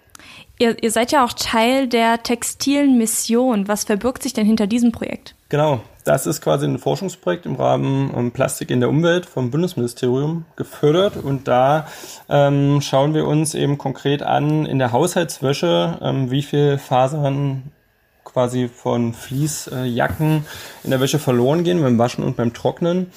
Ihr, 0.61 0.83
ihr 0.83 0.91
seid 0.91 1.13
ja 1.13 1.23
auch 1.23 1.31
Teil 1.31 1.87
der 1.87 2.21
textilen 2.21 2.97
Mission. 2.97 3.69
Was 3.69 3.85
verbirgt 3.85 4.23
sich 4.23 4.33
denn 4.33 4.45
hinter 4.45 4.67
diesem 4.67 4.91
Projekt? 4.91 5.33
Genau, 5.47 5.81
das 6.03 6.27
ist 6.27 6.41
quasi 6.41 6.65
ein 6.65 6.77
Forschungsprojekt 6.77 7.45
im 7.45 7.55
Rahmen 7.55 8.11
um 8.11 8.31
Plastik 8.31 8.69
in 8.69 8.81
der 8.81 8.89
Umwelt 8.89 9.25
vom 9.25 9.51
Bundesministerium 9.51 10.43
gefördert 10.57 11.15
und 11.15 11.47
da 11.47 11.87
ähm, 12.27 12.81
schauen 12.81 13.13
wir 13.13 13.25
uns 13.25 13.55
eben 13.55 13.77
konkret 13.77 14.21
an 14.21 14.65
in 14.65 14.79
der 14.79 14.91
Haushaltswäsche, 14.91 15.97
ähm, 16.01 16.29
wie 16.29 16.43
viel 16.43 16.77
Fasern 16.77 17.71
quasi 18.25 18.67
von 18.67 19.13
Fließjacken 19.13 20.45
in 20.83 20.89
der 20.91 20.99
Wäsche 20.99 21.19
verloren 21.19 21.63
gehen 21.63 21.81
beim 21.81 21.97
Waschen 21.97 22.23
und 22.23 22.35
beim 22.35 22.53
Trocknen 22.53 23.07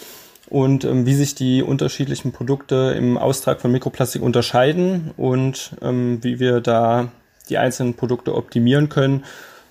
und 0.49 0.85
ähm, 0.85 1.07
wie 1.07 1.15
sich 1.15 1.35
die 1.35 1.63
unterschiedlichen 1.63 2.31
Produkte 2.31 2.95
im 2.97 3.19
Austrag 3.19 3.61
von 3.61 3.73
Mikroplastik 3.73 4.23
unterscheiden 4.23 5.11
und 5.17 5.73
ähm, 5.83 6.23
wie 6.23 6.39
wir 6.39 6.61
da 6.61 7.09
die 7.49 7.59
einzelnen 7.59 7.95
Produkte 7.95 8.35
optimieren 8.35 8.89
können, 8.89 9.25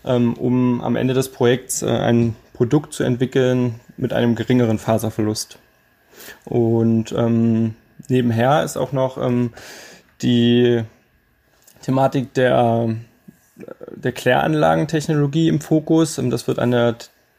ähm, 0.05 0.33
um 0.33 0.81
am 0.81 0.95
Ende 0.95 1.13
des 1.13 1.29
Projekts 1.29 1.81
äh, 1.81 1.89
ein 1.89 2.35
Produkt 2.53 2.93
zu 2.93 3.03
entwickeln 3.03 3.79
mit 3.97 4.13
einem 4.13 4.35
geringeren 4.35 4.77
Faserverlust. 4.77 5.57
Und 6.45 7.11
ähm, 7.11 7.75
nebenher 8.07 8.63
ist 8.63 8.77
auch 8.77 8.91
noch 8.91 9.17
ähm, 9.17 9.53
die 10.21 10.83
Thematik 11.81 12.33
der, 12.33 12.95
der 13.95 14.11
Kläranlagentechnologie 14.11 15.47
im 15.47 15.61
Fokus. 15.61 16.17
Ähm, 16.17 16.29
das 16.29 16.47
wird 16.47 16.59
an 16.59 16.71
der 16.71 16.95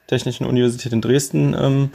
Technischen 0.07 0.47
Universität 0.47 0.93
in 0.93 1.01
Dresden 1.01 1.55
ähm, 1.59 1.91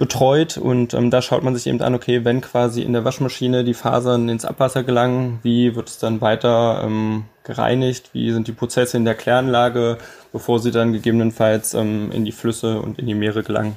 betreut 0.00 0.56
und 0.56 0.94
ähm, 0.94 1.10
da 1.10 1.20
schaut 1.20 1.42
man 1.42 1.54
sich 1.54 1.66
eben 1.66 1.82
an, 1.82 1.94
okay, 1.94 2.24
wenn 2.24 2.40
quasi 2.40 2.80
in 2.80 2.94
der 2.94 3.04
Waschmaschine 3.04 3.64
die 3.64 3.74
Fasern 3.74 4.30
ins 4.30 4.46
Abwasser 4.46 4.82
gelangen, 4.82 5.40
wie 5.42 5.76
wird 5.76 5.90
es 5.90 5.98
dann 5.98 6.22
weiter 6.22 6.80
ähm, 6.82 7.24
gereinigt, 7.44 8.08
wie 8.14 8.32
sind 8.32 8.48
die 8.48 8.52
Prozesse 8.52 8.96
in 8.96 9.04
der 9.04 9.14
Kläranlage, 9.14 9.98
bevor 10.32 10.58
sie 10.58 10.70
dann 10.70 10.94
gegebenenfalls 10.94 11.74
ähm, 11.74 12.10
in 12.12 12.24
die 12.24 12.32
Flüsse 12.32 12.80
und 12.80 12.98
in 12.98 13.06
die 13.06 13.14
Meere 13.14 13.42
gelangen. 13.42 13.76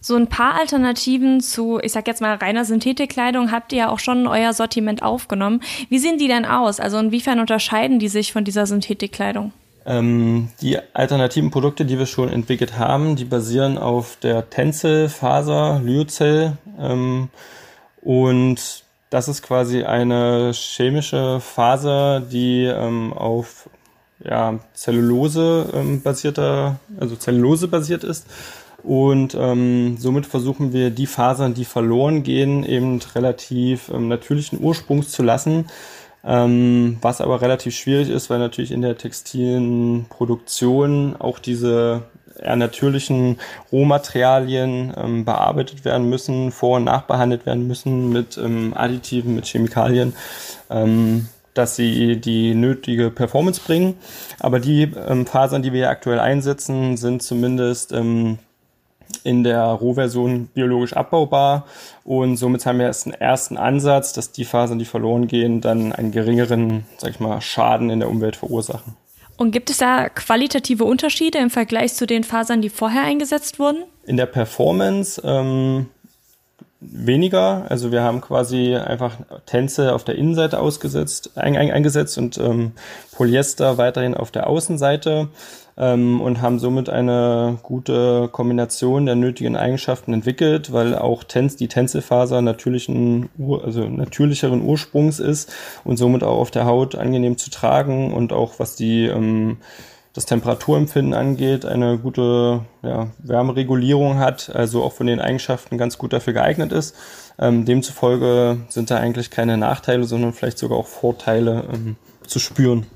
So 0.00 0.16
ein 0.16 0.28
paar 0.28 0.54
Alternativen 0.54 1.42
zu, 1.42 1.78
ich 1.82 1.92
sag 1.92 2.06
jetzt 2.06 2.22
mal, 2.22 2.36
reiner 2.36 2.64
Synthetikkleidung 2.64 3.52
habt 3.52 3.70
ihr 3.72 3.78
ja 3.78 3.88
auch 3.90 3.98
schon 3.98 4.20
in 4.20 4.26
euer 4.26 4.54
Sortiment 4.54 5.02
aufgenommen. 5.02 5.60
Wie 5.90 5.98
sehen 5.98 6.16
die 6.16 6.28
denn 6.28 6.46
aus? 6.46 6.80
Also 6.80 6.96
inwiefern 6.96 7.40
unterscheiden 7.40 7.98
die 7.98 8.08
sich 8.08 8.32
von 8.32 8.44
dieser 8.44 8.64
Synthetikkleidung? 8.64 9.52
Ähm, 9.88 10.50
die 10.60 10.78
alternativen 10.92 11.50
Produkte, 11.50 11.86
die 11.86 11.98
wir 11.98 12.04
schon 12.04 12.28
entwickelt 12.28 12.78
haben, 12.78 13.16
die 13.16 13.24
basieren 13.24 13.78
auf 13.78 14.16
der 14.16 14.50
Tencel-Faser, 14.50 15.80
Lyocell. 15.82 16.58
Ähm, 16.78 17.30
und 18.02 18.84
das 19.08 19.28
ist 19.28 19.42
quasi 19.42 19.84
eine 19.84 20.52
chemische 20.52 21.40
Faser, 21.40 22.20
die 22.20 22.64
ähm, 22.64 23.14
auf 23.14 23.70
ja, 24.22 24.58
Zellulose 24.74 25.70
ähm, 25.72 26.02
basierter, 26.02 26.78
also 27.00 27.16
Zellulose 27.16 27.66
basiert 27.66 28.04
ist. 28.04 28.26
Und 28.82 29.34
ähm, 29.40 29.96
somit 29.98 30.26
versuchen 30.26 30.74
wir 30.74 30.90
die 30.90 31.06
Fasern, 31.06 31.54
die 31.54 31.64
verloren 31.64 32.22
gehen, 32.24 32.62
eben 32.62 33.00
relativ 33.14 33.88
ähm, 33.88 34.08
natürlichen 34.08 34.62
Ursprungs 34.62 35.10
zu 35.10 35.22
lassen 35.22 35.64
ähm, 36.28 36.98
was 37.00 37.22
aber 37.22 37.40
relativ 37.40 37.74
schwierig 37.74 38.10
ist, 38.10 38.28
weil 38.28 38.38
natürlich 38.38 38.70
in 38.70 38.82
der 38.82 38.98
textilen 38.98 40.04
Produktion 40.10 41.16
auch 41.18 41.38
diese 41.38 42.02
eher 42.38 42.56
natürlichen 42.56 43.38
Rohmaterialien 43.72 44.92
ähm, 44.96 45.24
bearbeitet 45.24 45.86
werden 45.86 46.08
müssen, 46.08 46.52
vor- 46.52 46.76
und 46.76 46.84
nachbehandelt 46.84 47.46
werden 47.46 47.66
müssen 47.66 48.10
mit 48.10 48.36
ähm, 48.36 48.74
Additiven, 48.76 49.34
mit 49.34 49.46
Chemikalien, 49.46 50.14
ähm, 50.70 51.28
dass 51.54 51.76
sie 51.76 52.20
die 52.20 52.54
nötige 52.54 53.10
Performance 53.10 53.62
bringen. 53.64 53.94
Aber 54.38 54.60
die 54.60 54.82
ähm, 55.08 55.26
Fasern, 55.26 55.62
die 55.62 55.72
wir 55.72 55.88
aktuell 55.88 56.20
einsetzen, 56.20 56.98
sind 56.98 57.22
zumindest 57.22 57.92
ähm, 57.92 58.38
in 59.24 59.44
der 59.44 59.62
Rohversion 59.62 60.46
biologisch 60.46 60.92
abbaubar 60.92 61.66
und 62.04 62.36
somit 62.36 62.64
haben 62.66 62.78
wir 62.78 62.86
erst 62.86 63.06
einen 63.06 63.14
ersten 63.14 63.56
Ansatz, 63.56 64.12
dass 64.12 64.32
die 64.32 64.44
Fasern, 64.44 64.78
die 64.78 64.84
verloren 64.84 65.26
gehen, 65.26 65.60
dann 65.60 65.92
einen 65.92 66.12
geringeren, 66.12 66.84
sag 66.98 67.10
ich 67.10 67.20
mal, 67.20 67.40
Schaden 67.40 67.90
in 67.90 68.00
der 68.00 68.08
Umwelt 68.08 68.36
verursachen. 68.36 68.96
Und 69.36 69.52
gibt 69.52 69.70
es 69.70 69.78
da 69.78 70.08
qualitative 70.08 70.84
Unterschiede 70.84 71.38
im 71.38 71.48
Vergleich 71.48 71.94
zu 71.94 72.06
den 72.06 72.24
Fasern, 72.24 72.60
die 72.60 72.70
vorher 72.70 73.04
eingesetzt 73.04 73.60
wurden? 73.60 73.84
In 74.04 74.16
der 74.16 74.26
Performance 74.26 75.22
ähm, 75.24 75.86
weniger. 76.80 77.66
Also 77.68 77.90
wir 77.90 78.02
haben 78.02 78.20
quasi 78.20 78.76
einfach 78.76 79.16
Tänze 79.46 79.94
auf 79.94 80.04
der 80.04 80.14
Innenseite 80.14 80.60
ausgesetzt, 80.60 81.32
ein, 81.36 81.56
ein, 81.56 81.70
eingesetzt 81.70 82.18
und 82.18 82.38
ähm, 82.38 82.72
Polyester 83.12 83.78
weiterhin 83.78 84.14
auf 84.14 84.30
der 84.30 84.46
Außenseite 84.46 85.28
ähm, 85.76 86.20
und 86.20 86.40
haben 86.40 86.60
somit 86.60 86.88
eine 86.88 87.58
gute 87.62 88.28
Kombination 88.30 89.06
der 89.06 89.16
nötigen 89.16 89.56
Eigenschaften 89.56 90.12
entwickelt, 90.12 90.72
weil 90.72 90.94
auch 90.94 91.24
Tens, 91.24 91.56
die 91.56 91.68
Tänzelfaser 91.68 92.42
natürlichen, 92.42 93.28
also 93.64 93.84
natürlicheren 93.88 94.62
Ursprungs 94.62 95.18
ist 95.18 95.52
und 95.84 95.96
somit 95.96 96.22
auch 96.22 96.38
auf 96.38 96.52
der 96.52 96.66
Haut 96.66 96.94
angenehm 96.94 97.38
zu 97.38 97.50
tragen 97.50 98.12
und 98.14 98.32
auch 98.32 98.58
was 98.58 98.76
die 98.76 99.06
ähm, 99.06 99.58
das 100.18 100.26
Temperaturempfinden 100.26 101.14
angeht, 101.14 101.64
eine 101.64 101.96
gute 101.96 102.62
ja, 102.82 103.06
Wärmeregulierung 103.18 104.18
hat, 104.18 104.50
also 104.52 104.82
auch 104.82 104.92
von 104.92 105.06
den 105.06 105.20
Eigenschaften 105.20 105.78
ganz 105.78 105.96
gut 105.96 106.12
dafür 106.12 106.32
geeignet 106.32 106.72
ist. 106.72 106.96
Ähm, 107.38 107.64
demzufolge 107.64 108.58
sind 108.68 108.90
da 108.90 108.96
eigentlich 108.96 109.30
keine 109.30 109.56
Nachteile, 109.56 110.02
sondern 110.02 110.32
vielleicht 110.32 110.58
sogar 110.58 110.76
auch 110.76 110.88
Vorteile 110.88 111.68
ähm, 111.72 111.94
zu 112.26 112.40
spüren. 112.40 112.86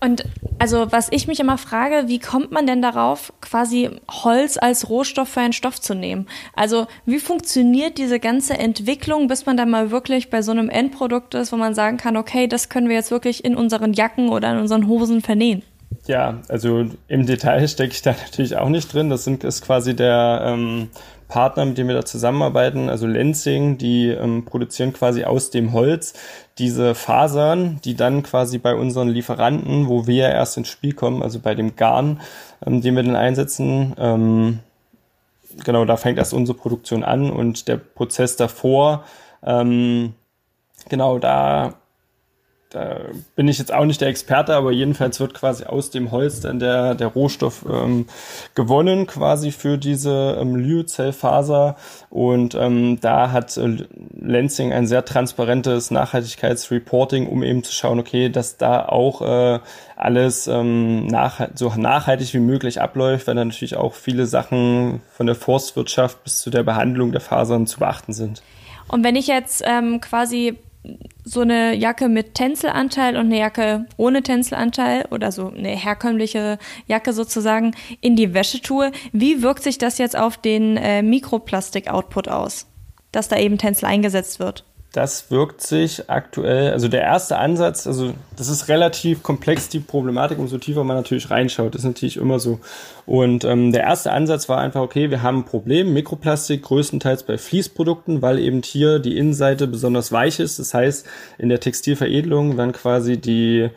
Und 0.00 0.24
also 0.58 0.86
was 0.92 1.08
ich 1.10 1.26
mich 1.26 1.40
immer 1.40 1.58
frage, 1.58 2.04
wie 2.06 2.20
kommt 2.20 2.52
man 2.52 2.66
denn 2.66 2.80
darauf, 2.80 3.34
quasi 3.42 3.90
Holz 4.10 4.56
als 4.56 4.88
Rohstoff 4.88 5.28
für 5.28 5.40
einen 5.40 5.52
Stoff 5.52 5.78
zu 5.78 5.94
nehmen? 5.94 6.26
Also 6.54 6.86
wie 7.04 7.18
funktioniert 7.18 7.98
diese 7.98 8.18
ganze 8.18 8.56
Entwicklung, 8.56 9.28
bis 9.28 9.44
man 9.44 9.58
dann 9.58 9.68
mal 9.68 9.90
wirklich 9.90 10.30
bei 10.30 10.40
so 10.40 10.52
einem 10.52 10.70
Endprodukt 10.70 11.34
ist, 11.34 11.52
wo 11.52 11.56
man 11.56 11.74
sagen 11.74 11.98
kann, 11.98 12.16
okay, 12.16 12.46
das 12.46 12.70
können 12.70 12.88
wir 12.88 12.96
jetzt 12.96 13.10
wirklich 13.10 13.44
in 13.44 13.56
unseren 13.56 13.92
Jacken 13.92 14.30
oder 14.30 14.52
in 14.52 14.58
unseren 14.58 14.86
Hosen 14.86 15.20
vernähen? 15.20 15.62
Ja, 16.06 16.40
also 16.48 16.86
im 17.08 17.26
Detail 17.26 17.66
stecke 17.68 17.92
ich 17.92 18.02
da 18.02 18.12
natürlich 18.24 18.56
auch 18.56 18.68
nicht 18.68 18.92
drin. 18.92 19.10
Das 19.10 19.24
sind, 19.24 19.44
ist 19.44 19.62
quasi 19.62 19.94
der 19.94 20.42
ähm, 20.44 20.88
Partner, 21.28 21.64
mit 21.64 21.78
dem 21.78 21.88
wir 21.88 21.94
da 21.94 22.04
zusammenarbeiten, 22.04 22.88
also 22.88 23.06
Lenzing, 23.06 23.78
die 23.78 24.08
ähm, 24.08 24.44
produzieren 24.44 24.92
quasi 24.92 25.24
aus 25.24 25.50
dem 25.50 25.72
Holz 25.72 26.14
diese 26.58 26.94
Fasern, 26.94 27.80
die 27.84 27.96
dann 27.96 28.22
quasi 28.22 28.58
bei 28.58 28.74
unseren 28.74 29.08
Lieferanten, 29.08 29.88
wo 29.88 30.06
wir 30.06 30.28
erst 30.28 30.56
ins 30.56 30.68
Spiel 30.68 30.92
kommen, 30.92 31.22
also 31.22 31.40
bei 31.40 31.54
dem 31.54 31.76
Garn, 31.76 32.20
ähm, 32.64 32.80
den 32.80 32.94
wir 32.94 33.02
dann 33.02 33.16
einsetzen, 33.16 33.94
ähm, 33.98 34.60
genau, 35.64 35.84
da 35.84 35.96
fängt 35.96 36.18
erst 36.18 36.32
unsere 36.32 36.56
Produktion 36.56 37.02
an 37.02 37.30
und 37.30 37.66
der 37.68 37.76
Prozess 37.76 38.36
davor, 38.36 39.04
ähm, 39.42 40.14
genau, 40.88 41.18
da 41.18 41.74
da 42.76 42.98
bin 43.34 43.48
ich 43.48 43.56
jetzt 43.56 43.72
auch 43.72 43.86
nicht 43.86 44.02
der 44.02 44.08
Experte, 44.08 44.54
aber 44.54 44.70
jedenfalls 44.70 45.18
wird 45.18 45.32
quasi 45.32 45.64
aus 45.64 45.88
dem 45.88 46.10
Holz 46.10 46.40
dann 46.40 46.58
der, 46.58 46.94
der 46.94 47.06
Rohstoff 47.06 47.64
ähm, 47.66 48.04
gewonnen, 48.54 49.06
quasi 49.06 49.50
für 49.50 49.78
diese 49.78 50.36
ähm, 50.38 50.56
Lyocellfaser. 50.56 51.76
Und 52.10 52.54
ähm, 52.54 52.98
da 53.00 53.32
hat 53.32 53.56
äh, 53.56 53.78
Lenzing 54.14 54.74
ein 54.74 54.86
sehr 54.86 55.06
transparentes 55.06 55.90
Nachhaltigkeitsreporting, 55.90 57.28
um 57.28 57.42
eben 57.42 57.64
zu 57.64 57.72
schauen, 57.72 57.98
okay, 57.98 58.28
dass 58.28 58.58
da 58.58 58.84
auch 58.84 59.22
äh, 59.22 59.58
alles 59.96 60.46
ähm, 60.46 61.06
nach, 61.06 61.48
so 61.54 61.72
nachhaltig 61.74 62.34
wie 62.34 62.40
möglich 62.40 62.82
abläuft, 62.82 63.26
weil 63.26 63.36
dann 63.36 63.48
natürlich 63.48 63.76
auch 63.76 63.94
viele 63.94 64.26
Sachen 64.26 65.00
von 65.14 65.24
der 65.24 65.34
Forstwirtschaft 65.34 66.22
bis 66.24 66.42
zu 66.42 66.50
der 66.50 66.62
Behandlung 66.62 67.10
der 67.10 67.22
Fasern 67.22 67.66
zu 67.66 67.78
beachten 67.78 68.12
sind. 68.12 68.42
Und 68.86 69.02
wenn 69.02 69.16
ich 69.16 69.28
jetzt 69.28 69.64
ähm, 69.66 70.02
quasi 70.02 70.58
so 71.28 71.40
eine 71.40 71.74
Jacke 71.74 72.08
mit 72.08 72.34
Tänzelanteil 72.34 73.16
und 73.16 73.26
eine 73.26 73.38
Jacke 73.38 73.86
ohne 73.96 74.22
Tänzelanteil 74.22 75.06
oder 75.10 75.32
so 75.32 75.48
eine 75.48 75.70
herkömmliche 75.70 76.56
Jacke 76.86 77.12
sozusagen 77.12 77.74
in 78.00 78.14
die 78.14 78.32
Wäsche 78.32 78.62
tue, 78.62 78.92
wie 79.12 79.42
wirkt 79.42 79.64
sich 79.64 79.76
das 79.76 79.98
jetzt 79.98 80.16
auf 80.16 80.36
den 80.36 80.76
äh, 80.76 81.02
Mikroplastik-Output 81.02 82.28
aus, 82.28 82.68
dass 83.10 83.26
da 83.26 83.36
eben 83.38 83.58
Tänzel 83.58 83.86
eingesetzt 83.86 84.38
wird? 84.38 84.64
Das 84.96 85.30
wirkt 85.30 85.60
sich 85.60 86.08
aktuell, 86.08 86.72
also 86.72 86.88
der 86.88 87.02
erste 87.02 87.36
Ansatz, 87.36 87.86
also 87.86 88.14
das 88.34 88.48
ist 88.48 88.68
relativ 88.68 89.22
komplex, 89.22 89.68
die 89.68 89.80
Problematik, 89.80 90.38
umso 90.38 90.56
tiefer 90.56 90.84
man 90.84 90.96
natürlich 90.96 91.30
reinschaut, 91.30 91.74
das 91.74 91.82
ist 91.82 91.86
natürlich 91.86 92.16
immer 92.16 92.38
so. 92.38 92.60
Und 93.04 93.44
ähm, 93.44 93.72
der 93.72 93.82
erste 93.82 94.10
Ansatz 94.10 94.48
war 94.48 94.58
einfach, 94.58 94.80
okay, 94.80 95.10
wir 95.10 95.22
haben 95.22 95.40
ein 95.40 95.44
Problem, 95.44 95.92
Mikroplastik 95.92 96.62
größtenteils 96.62 97.24
bei 97.24 97.36
Fließprodukten, 97.36 98.22
weil 98.22 98.38
eben 98.38 98.62
hier 98.62 98.98
die 98.98 99.18
Innenseite 99.18 99.66
besonders 99.66 100.12
weich 100.12 100.40
ist. 100.40 100.58
Das 100.58 100.72
heißt, 100.72 101.06
in 101.36 101.50
der 101.50 101.60
Textilveredelung 101.60 102.56
werden 102.56 102.72
quasi 102.72 103.18
die 103.18 103.68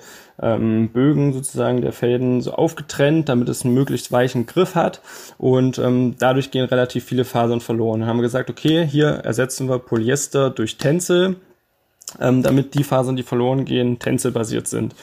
ähm, 0.41 0.89
Bögen 0.89 1.33
sozusagen 1.33 1.81
der 1.81 1.91
Fäden 1.91 2.41
so 2.41 2.53
aufgetrennt, 2.53 3.29
damit 3.29 3.49
es 3.49 3.65
einen 3.65 3.73
möglichst 3.73 4.11
weichen 4.11 4.45
Griff 4.45 4.75
hat 4.75 5.01
und 5.37 5.77
ähm, 5.79 6.15
dadurch 6.17 6.51
gehen 6.51 6.65
relativ 6.65 7.05
viele 7.05 7.25
Fasern 7.25 7.61
verloren. 7.61 8.01
Dann 8.01 8.09
haben 8.09 8.17
wir 8.17 8.23
gesagt, 8.23 8.49
okay, 8.49 8.85
hier 8.85 9.07
ersetzen 9.09 9.69
wir 9.69 9.79
Polyester 9.79 10.49
durch 10.49 10.77
Tencel, 10.77 11.37
ähm, 12.19 12.43
damit 12.43 12.73
die 12.73 12.83
Fasern, 12.83 13.15
die 13.15 13.23
verloren 13.23 13.65
gehen, 13.65 13.99
Tencel-basiert 13.99 14.67
sind. 14.67 14.95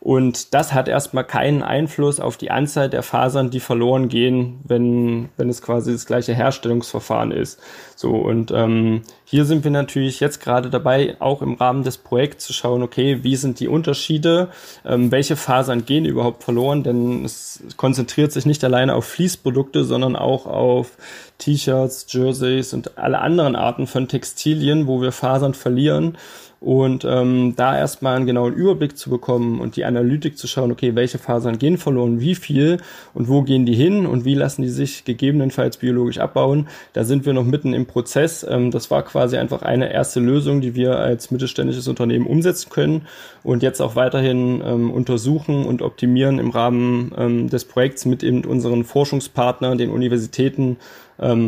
Und 0.00 0.54
das 0.54 0.72
hat 0.74 0.86
erstmal 0.86 1.24
keinen 1.24 1.62
Einfluss 1.62 2.20
auf 2.20 2.36
die 2.36 2.50
Anzahl 2.50 2.88
der 2.88 3.02
Fasern, 3.02 3.50
die 3.50 3.60
verloren 3.60 4.08
gehen, 4.08 4.60
wenn, 4.64 5.28
wenn 5.36 5.48
es 5.48 5.60
quasi 5.60 5.92
das 5.92 6.06
gleiche 6.06 6.34
Herstellungsverfahren 6.34 7.32
ist. 7.32 7.60
So, 8.00 8.12
und 8.12 8.52
ähm, 8.52 9.02
hier 9.24 9.44
sind 9.44 9.64
wir 9.64 9.72
natürlich 9.72 10.20
jetzt 10.20 10.40
gerade 10.40 10.70
dabei, 10.70 11.16
auch 11.18 11.42
im 11.42 11.54
Rahmen 11.54 11.82
des 11.82 11.98
Projekts 11.98 12.44
zu 12.44 12.52
schauen, 12.52 12.84
okay, 12.84 13.24
wie 13.24 13.34
sind 13.34 13.58
die 13.58 13.66
Unterschiede, 13.66 14.50
ähm, 14.86 15.10
welche 15.10 15.34
Fasern 15.34 15.84
gehen 15.84 16.04
überhaupt 16.04 16.44
verloren, 16.44 16.84
denn 16.84 17.24
es 17.24 17.60
konzentriert 17.76 18.30
sich 18.30 18.46
nicht 18.46 18.62
alleine 18.62 18.94
auf 18.94 19.04
Fließprodukte, 19.04 19.82
sondern 19.82 20.14
auch 20.14 20.46
auf 20.46 20.92
T-Shirts, 21.38 22.06
Jerseys 22.08 22.72
und 22.72 22.98
alle 22.98 23.18
anderen 23.18 23.56
Arten 23.56 23.88
von 23.88 24.06
Textilien, 24.06 24.86
wo 24.86 25.02
wir 25.02 25.10
Fasern 25.10 25.54
verlieren. 25.54 26.16
Und 26.60 27.04
ähm, 27.04 27.54
da 27.54 27.78
erstmal 27.78 28.16
einen 28.16 28.26
genauen 28.26 28.52
Überblick 28.52 28.98
zu 28.98 29.10
bekommen 29.10 29.60
und 29.60 29.76
die 29.76 29.84
Analytik 29.84 30.36
zu 30.36 30.48
schauen, 30.48 30.72
okay, 30.72 30.96
welche 30.96 31.18
Fasern 31.18 31.58
gehen 31.58 31.78
verloren, 31.78 32.20
wie 32.20 32.34
viel 32.34 32.78
und 33.14 33.28
wo 33.28 33.42
gehen 33.42 33.64
die 33.64 33.76
hin 33.76 34.06
und 34.06 34.24
wie 34.24 34.34
lassen 34.34 34.62
die 34.62 34.68
sich 34.68 35.04
gegebenenfalls 35.04 35.76
biologisch 35.76 36.18
abbauen, 36.18 36.66
da 36.94 37.04
sind 37.04 37.26
wir 37.26 37.32
noch 37.32 37.44
mitten 37.44 37.74
im 37.74 37.86
Prozess. 37.88 38.46
Ähm, 38.48 38.70
das 38.70 38.90
war 38.92 39.02
quasi 39.02 39.36
einfach 39.36 39.62
eine 39.62 39.92
erste 39.92 40.20
Lösung, 40.20 40.60
die 40.60 40.76
wir 40.76 40.98
als 40.98 41.32
mittelständisches 41.32 41.88
Unternehmen 41.88 42.26
umsetzen 42.26 42.70
können 42.70 43.08
und 43.42 43.64
jetzt 43.64 43.80
auch 43.80 43.96
weiterhin 43.96 44.62
ähm, 44.64 44.92
untersuchen 44.92 45.66
und 45.66 45.82
optimieren 45.82 46.38
im 46.38 46.50
Rahmen 46.50 47.12
ähm, 47.18 47.50
des 47.50 47.64
Projekts 47.64 48.04
mit 48.04 48.22
eben 48.22 48.44
unseren 48.44 48.84
Forschungspartnern, 48.84 49.76
den 49.78 49.90
Universitäten 49.90 50.76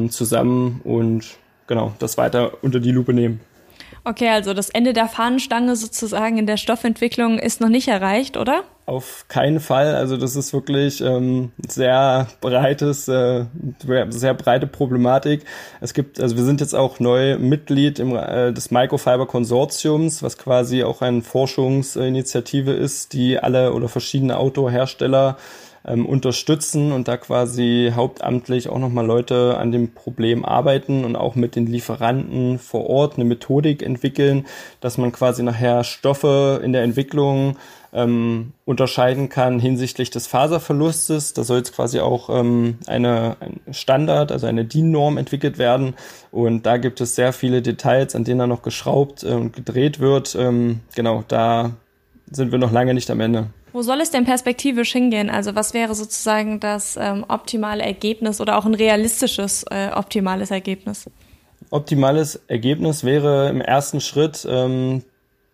zusammen 0.09 0.81
und 0.83 1.37
genau 1.69 1.93
das 2.01 2.19
weiter 2.19 2.55
unter 2.63 2.81
die 2.81 2.91
Lupe 2.91 3.15
nehmen. 3.15 3.39
Okay, 4.03 4.29
also 4.29 4.55
das 4.55 4.71
Ende 4.71 4.93
der 4.93 5.09
Fahnenstange 5.09 5.77
sozusagen 5.77 6.39
in 6.39 6.47
der 6.47 6.57
Stoffentwicklung 6.57 7.39
ist 7.39 7.61
noch 7.61 7.69
nicht 7.69 7.89
erreicht, 7.89 8.39
oder? 8.39 8.63
Auf 8.87 9.27
keinen 9.29 9.61
Fall. 9.61 9.95
Also 9.95 10.17
das 10.17 10.37
ist 10.37 10.53
wirklich 10.53 11.01
ähm, 11.01 11.53
sehr 11.69 12.27
breites, 12.41 13.09
äh, 13.09 13.45
sehr 14.09 14.35
breite 14.35 14.67
Problematik. 14.67 15.45
Es 15.81 15.93
gibt, 15.93 16.19
also 16.19 16.37
wir 16.37 16.45
sind 16.45 16.61
jetzt 16.61 16.75
auch 16.75 16.99
neu 16.99 17.39
Mitglied 17.39 17.99
im, 17.99 18.17
äh, 18.17 18.53
des 18.53 18.71
Microfiber 18.71 19.27
Konsortiums, 19.27 20.23
was 20.23 20.39
quasi 20.39 20.83
auch 20.83 21.03
eine 21.03 21.23
Forschungsinitiative 21.23 22.73
ist, 22.73 23.13
die 23.13 23.39
alle 23.39 23.75
oder 23.75 23.89
verschiedene 23.89 24.39
Autohersteller 24.39 25.37
ähm, 25.87 26.07
unterstützen 26.07 26.93
und 26.93 27.09
da 27.09 27.17
quasi 27.17 27.93
hauptamtlich 27.95 28.69
auch 28.69 28.79
nochmal 28.79 29.07
Leute 29.07 29.57
an 29.59 29.73
dem 29.73 29.93
Problem 29.93 30.45
arbeiten 30.45 31.05
und 31.05 31.17
auch 31.17 31.35
mit 31.35 31.57
den 31.57 31.67
Lieferanten 31.67 32.59
vor 32.59 32.89
Ort 32.89 33.15
eine 33.17 33.25
Methodik 33.25 33.83
entwickeln, 33.83 34.47
dass 34.81 34.99
man 34.99 35.13
quasi 35.13 35.43
nachher 35.43 35.85
Stoffe 35.85 36.61
in 36.63 36.73
der 36.73 36.83
Entwicklung 36.83 37.57
ähm, 37.93 38.53
unterscheiden 38.65 39.29
kann 39.29 39.59
hinsichtlich 39.59 40.11
des 40.11 40.27
Faserverlustes. 40.27 41.33
Da 41.35 41.43
soll 41.43 41.59
jetzt 41.59 41.75
quasi 41.75 42.01
auch 42.01 42.29
ähm, 42.31 42.79
eine, 42.87 43.37
ein 43.41 43.61
Standard, 43.73 44.31
also 44.33 44.47
eine 44.47 44.65
DIN-Norm 44.65 45.19
entwickelt 45.19 45.59
werden. 45.59 45.95
Und 46.31 46.67
da 46.67 46.77
gibt 46.77 47.01
es 47.01 47.15
sehr 47.15 47.33
viele 47.33 47.63
Details, 47.63 48.15
an 48.15 48.25
denen 48.25 48.39
da 48.39 48.47
noch 48.47 48.63
geschraubt 48.63 49.25
äh, 49.25 49.33
und 49.33 49.55
gedreht 49.55 49.99
wird. 49.99 50.37
Ähm, 50.39 50.81
genau, 50.95 51.25
da 51.27 51.73
sind 52.31 52.53
wir 52.53 52.59
noch 52.59 52.71
lange 52.71 52.95
nicht 52.95 53.11
am 53.11 53.21
Ende. 53.21 53.49
Wo 53.73 53.83
soll 53.83 54.01
es 54.01 54.11
denn 54.11 54.25
perspektivisch 54.25 54.93
hingehen? 54.93 55.31
Also 55.31 55.55
was 55.55 55.75
wäre 55.75 55.95
sozusagen 55.95 56.61
das 56.61 56.97
ähm, 57.01 57.25
optimale 57.29 57.83
Ergebnis 57.83 58.41
oder 58.41 58.59
auch 58.59 58.67
ein 58.67 58.75
realistisches 58.75 59.65
äh, 59.71 59.91
optimales 59.95 60.51
Ergebnis? 60.51 61.09
Optimales 61.71 62.41
Ergebnis 62.49 63.05
wäre 63.05 63.49
im 63.49 63.61
ersten 63.61 64.01
Schritt, 64.01 64.47
ähm, 64.49 65.03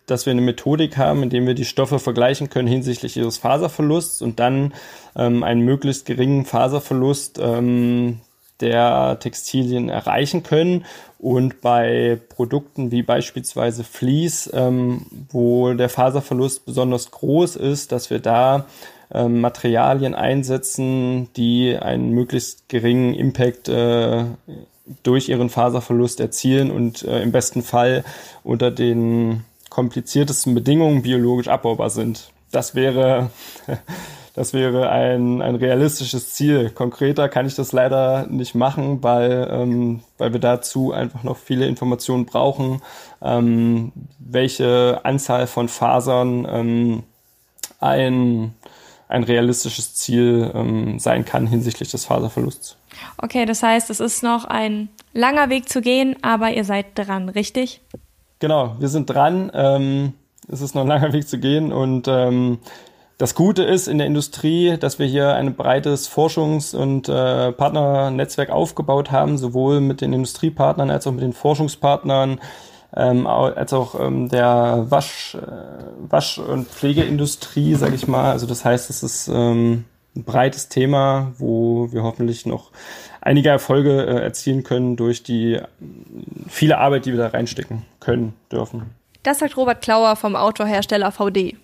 dass 0.06 0.24
wir 0.24 0.30
eine 0.30 0.40
Methodik 0.40 0.96
haben, 0.96 1.22
in 1.22 1.30
der 1.30 1.46
wir 1.46 1.54
die 1.54 1.64
Stoffe 1.64 1.98
vergleichen 1.98 2.48
können 2.48 2.68
hinsichtlich 2.68 3.16
ihres 3.16 3.38
Faserverlusts 3.38 4.22
und 4.22 4.40
dann 4.40 4.72
ähm, 5.16 5.42
einen 5.42 5.62
möglichst 5.62 6.06
geringen 6.06 6.44
Faserverlust 6.44 7.38
ähm, 7.42 8.20
der 8.60 9.18
Textilien 9.20 9.88
erreichen 9.88 10.42
können. 10.42 10.84
Und 11.18 11.60
bei 11.60 12.20
Produkten 12.28 12.90
wie 12.90 13.02
beispielsweise 13.02 13.84
Vlies, 13.84 14.50
ähm, 14.52 15.06
wo 15.30 15.72
der 15.72 15.88
Faserverlust 15.88 16.66
besonders 16.66 17.10
groß 17.10 17.56
ist, 17.56 17.92
dass 17.92 18.10
wir 18.10 18.18
da 18.18 18.66
ähm, 19.12 19.40
Materialien 19.40 20.14
einsetzen, 20.14 21.32
die 21.34 21.76
einen 21.76 22.10
möglichst 22.10 22.68
geringen 22.68 23.14
Impact 23.14 23.68
äh, 23.68 24.24
durch 25.02 25.28
ihren 25.28 25.48
Faserverlust 25.48 26.20
erzielen 26.20 26.70
und 26.70 27.02
äh, 27.02 27.22
im 27.22 27.32
besten 27.32 27.62
Fall 27.62 28.04
unter 28.44 28.70
den 28.70 29.44
kompliziertesten 29.70 30.54
Bedingungen 30.54 31.02
biologisch 31.02 31.48
abbaubar 31.48 31.90
sind. 31.90 32.30
Das 32.50 32.74
wäre 32.74 33.30
Das 34.36 34.52
wäre 34.52 34.90
ein, 34.90 35.40
ein 35.40 35.54
realistisches 35.54 36.34
Ziel. 36.34 36.68
Konkreter 36.68 37.30
kann 37.30 37.46
ich 37.46 37.54
das 37.54 37.72
leider 37.72 38.26
nicht 38.26 38.54
machen, 38.54 39.02
weil, 39.02 39.48
ähm, 39.50 40.02
weil 40.18 40.34
wir 40.34 40.40
dazu 40.40 40.92
einfach 40.92 41.22
noch 41.22 41.38
viele 41.38 41.66
Informationen 41.66 42.26
brauchen, 42.26 42.82
ähm, 43.22 43.92
welche 44.18 45.00
Anzahl 45.04 45.46
von 45.46 45.70
Fasern 45.70 46.46
ähm, 46.50 47.02
ein, 47.80 48.52
ein 49.08 49.24
realistisches 49.24 49.94
Ziel 49.94 50.50
ähm, 50.54 50.98
sein 50.98 51.24
kann 51.24 51.46
hinsichtlich 51.46 51.90
des 51.90 52.04
Faserverlusts. 52.04 52.76
Okay, 53.16 53.46
das 53.46 53.62
heißt, 53.62 53.88
es 53.88 54.00
ist 54.00 54.22
noch 54.22 54.44
ein 54.44 54.90
langer 55.14 55.48
Weg 55.48 55.70
zu 55.70 55.80
gehen, 55.80 56.14
aber 56.20 56.50
ihr 56.52 56.64
seid 56.64 56.88
dran, 56.94 57.30
richtig? 57.30 57.80
Genau, 58.40 58.76
wir 58.78 58.88
sind 58.88 59.08
dran. 59.08 59.50
Ähm, 59.54 60.12
es 60.46 60.60
ist 60.60 60.74
noch 60.74 60.82
ein 60.82 60.88
langer 60.88 61.14
Weg 61.14 61.26
zu 61.26 61.38
gehen 61.38 61.72
und 61.72 62.06
ähm, 62.06 62.58
das 63.18 63.34
Gute 63.34 63.62
ist 63.62 63.88
in 63.88 63.98
der 63.98 64.06
Industrie, 64.06 64.76
dass 64.78 64.98
wir 64.98 65.06
hier 65.06 65.34
ein 65.34 65.54
breites 65.54 66.10
Forschungs- 66.10 66.76
und 66.76 67.08
äh, 67.08 67.52
Partnernetzwerk 67.52 68.50
aufgebaut 68.50 69.10
haben, 69.10 69.38
sowohl 69.38 69.80
mit 69.80 70.02
den 70.02 70.12
Industriepartnern 70.12 70.90
als 70.90 71.06
auch 71.06 71.12
mit 71.12 71.22
den 71.22 71.32
Forschungspartnern, 71.32 72.40
ähm, 72.94 73.26
als 73.26 73.72
auch 73.72 73.98
ähm, 73.98 74.28
der 74.28 74.86
Wasch, 74.90 75.34
äh, 75.34 76.10
Wasch- 76.10 76.38
und 76.38 76.68
Pflegeindustrie, 76.68 77.74
sage 77.74 77.94
ich 77.94 78.06
mal. 78.06 78.32
Also 78.32 78.46
das 78.46 78.66
heißt, 78.66 78.90
es 78.90 79.02
ist 79.02 79.28
ähm, 79.28 79.84
ein 80.14 80.24
breites 80.24 80.68
Thema, 80.68 81.32
wo 81.38 81.90
wir 81.92 82.02
hoffentlich 82.02 82.44
noch 82.44 82.70
einige 83.22 83.48
Erfolge 83.48 84.04
äh, 84.04 84.20
erzielen 84.20 84.62
können 84.62 84.96
durch 84.96 85.22
die 85.22 85.58
viele 86.48 86.78
Arbeit, 86.78 87.06
die 87.06 87.12
wir 87.12 87.18
da 87.18 87.28
reinstecken 87.28 87.82
können 87.98 88.34
dürfen. 88.52 88.94
Das 89.22 89.38
sagt 89.38 89.56
Robert 89.56 89.80
Klauer 89.80 90.16
vom 90.16 90.36
Autohersteller 90.36 91.12
VD. 91.12 91.56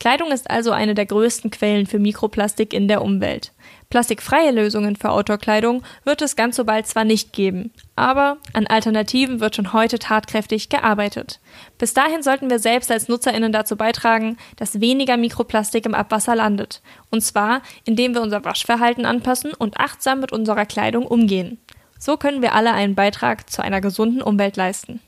Kleidung 0.00 0.32
ist 0.32 0.50
also 0.50 0.72
eine 0.72 0.94
der 0.94 1.04
größten 1.04 1.50
Quellen 1.50 1.86
für 1.86 1.98
Mikroplastik 1.98 2.72
in 2.72 2.88
der 2.88 3.02
Umwelt. 3.02 3.52
Plastikfreie 3.90 4.50
Lösungen 4.50 4.96
für 4.96 5.10
Outdoor-Kleidung 5.10 5.82
wird 6.04 6.22
es 6.22 6.36
ganz 6.36 6.56
so 6.56 6.64
bald 6.64 6.86
zwar 6.86 7.04
nicht 7.04 7.34
geben, 7.34 7.70
aber 7.96 8.38
an 8.54 8.66
Alternativen 8.66 9.40
wird 9.40 9.56
schon 9.56 9.74
heute 9.74 9.98
tatkräftig 9.98 10.70
gearbeitet. 10.70 11.38
Bis 11.76 11.92
dahin 11.92 12.22
sollten 12.22 12.48
wir 12.48 12.58
selbst 12.58 12.90
als 12.90 13.08
NutzerInnen 13.08 13.52
dazu 13.52 13.76
beitragen, 13.76 14.38
dass 14.56 14.80
weniger 14.80 15.18
Mikroplastik 15.18 15.84
im 15.84 15.94
Abwasser 15.94 16.34
landet. 16.34 16.80
Und 17.10 17.20
zwar, 17.20 17.60
indem 17.84 18.14
wir 18.14 18.22
unser 18.22 18.42
Waschverhalten 18.42 19.04
anpassen 19.04 19.52
und 19.52 19.78
achtsam 19.78 20.20
mit 20.20 20.32
unserer 20.32 20.64
Kleidung 20.64 21.06
umgehen. 21.06 21.58
So 21.98 22.16
können 22.16 22.40
wir 22.40 22.54
alle 22.54 22.72
einen 22.72 22.94
Beitrag 22.94 23.50
zu 23.50 23.60
einer 23.60 23.82
gesunden 23.82 24.22
Umwelt 24.22 24.56
leisten. 24.56 25.00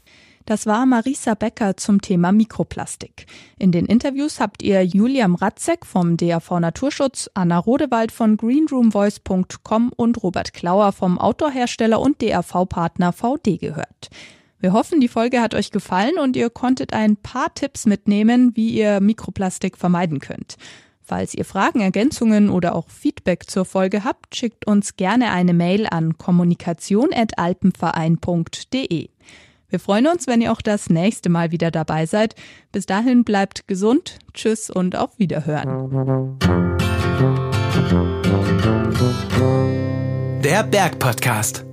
Das 0.44 0.66
war 0.66 0.86
Marisa 0.86 1.34
Becker 1.34 1.76
zum 1.76 2.00
Thema 2.00 2.32
Mikroplastik. 2.32 3.26
In 3.58 3.70
den 3.70 3.86
Interviews 3.86 4.40
habt 4.40 4.62
ihr 4.62 4.84
Julia 4.84 5.28
Mratzek 5.28 5.86
vom 5.86 6.16
DAV 6.16 6.58
Naturschutz, 6.58 7.30
Anna 7.34 7.58
Rodewald 7.58 8.10
von 8.10 8.36
greenroomvoice.com 8.36 9.92
und 9.94 10.22
Robert 10.22 10.52
Klauer 10.52 10.92
vom 10.92 11.18
Outdoor-Hersteller 11.18 12.00
und 12.00 12.20
DAV-Partner 12.20 13.12
VD 13.12 13.58
gehört. 13.58 14.10
Wir 14.58 14.72
hoffen, 14.72 15.00
die 15.00 15.08
Folge 15.08 15.40
hat 15.40 15.54
euch 15.54 15.70
gefallen 15.70 16.18
und 16.18 16.36
ihr 16.36 16.50
konntet 16.50 16.92
ein 16.92 17.16
paar 17.16 17.54
Tipps 17.54 17.86
mitnehmen, 17.86 18.52
wie 18.54 18.70
ihr 18.70 19.00
Mikroplastik 19.00 19.76
vermeiden 19.76 20.20
könnt. 20.20 20.56
Falls 21.00 21.34
ihr 21.34 21.44
Fragen, 21.44 21.80
Ergänzungen 21.80 22.48
oder 22.48 22.76
auch 22.76 22.88
Feedback 22.88 23.50
zur 23.50 23.64
Folge 23.64 24.04
habt, 24.04 24.36
schickt 24.36 24.66
uns 24.66 24.96
gerne 24.96 25.32
eine 25.32 25.52
Mail 25.52 25.88
an 25.88 26.16
kommunikation.alpenverein.de. 26.16 29.08
Wir 29.72 29.80
freuen 29.80 30.06
uns, 30.06 30.26
wenn 30.26 30.42
ihr 30.42 30.52
auch 30.52 30.60
das 30.60 30.90
nächste 30.90 31.30
Mal 31.30 31.50
wieder 31.50 31.70
dabei 31.70 32.04
seid. 32.04 32.34
Bis 32.72 32.84
dahin 32.84 33.24
bleibt 33.24 33.66
gesund. 33.68 34.18
Tschüss 34.34 34.68
und 34.68 34.96
auf 34.96 35.18
Wiederhören. 35.18 35.98
Der 40.44 40.62
Berg 40.64 40.98
Podcast. 40.98 41.64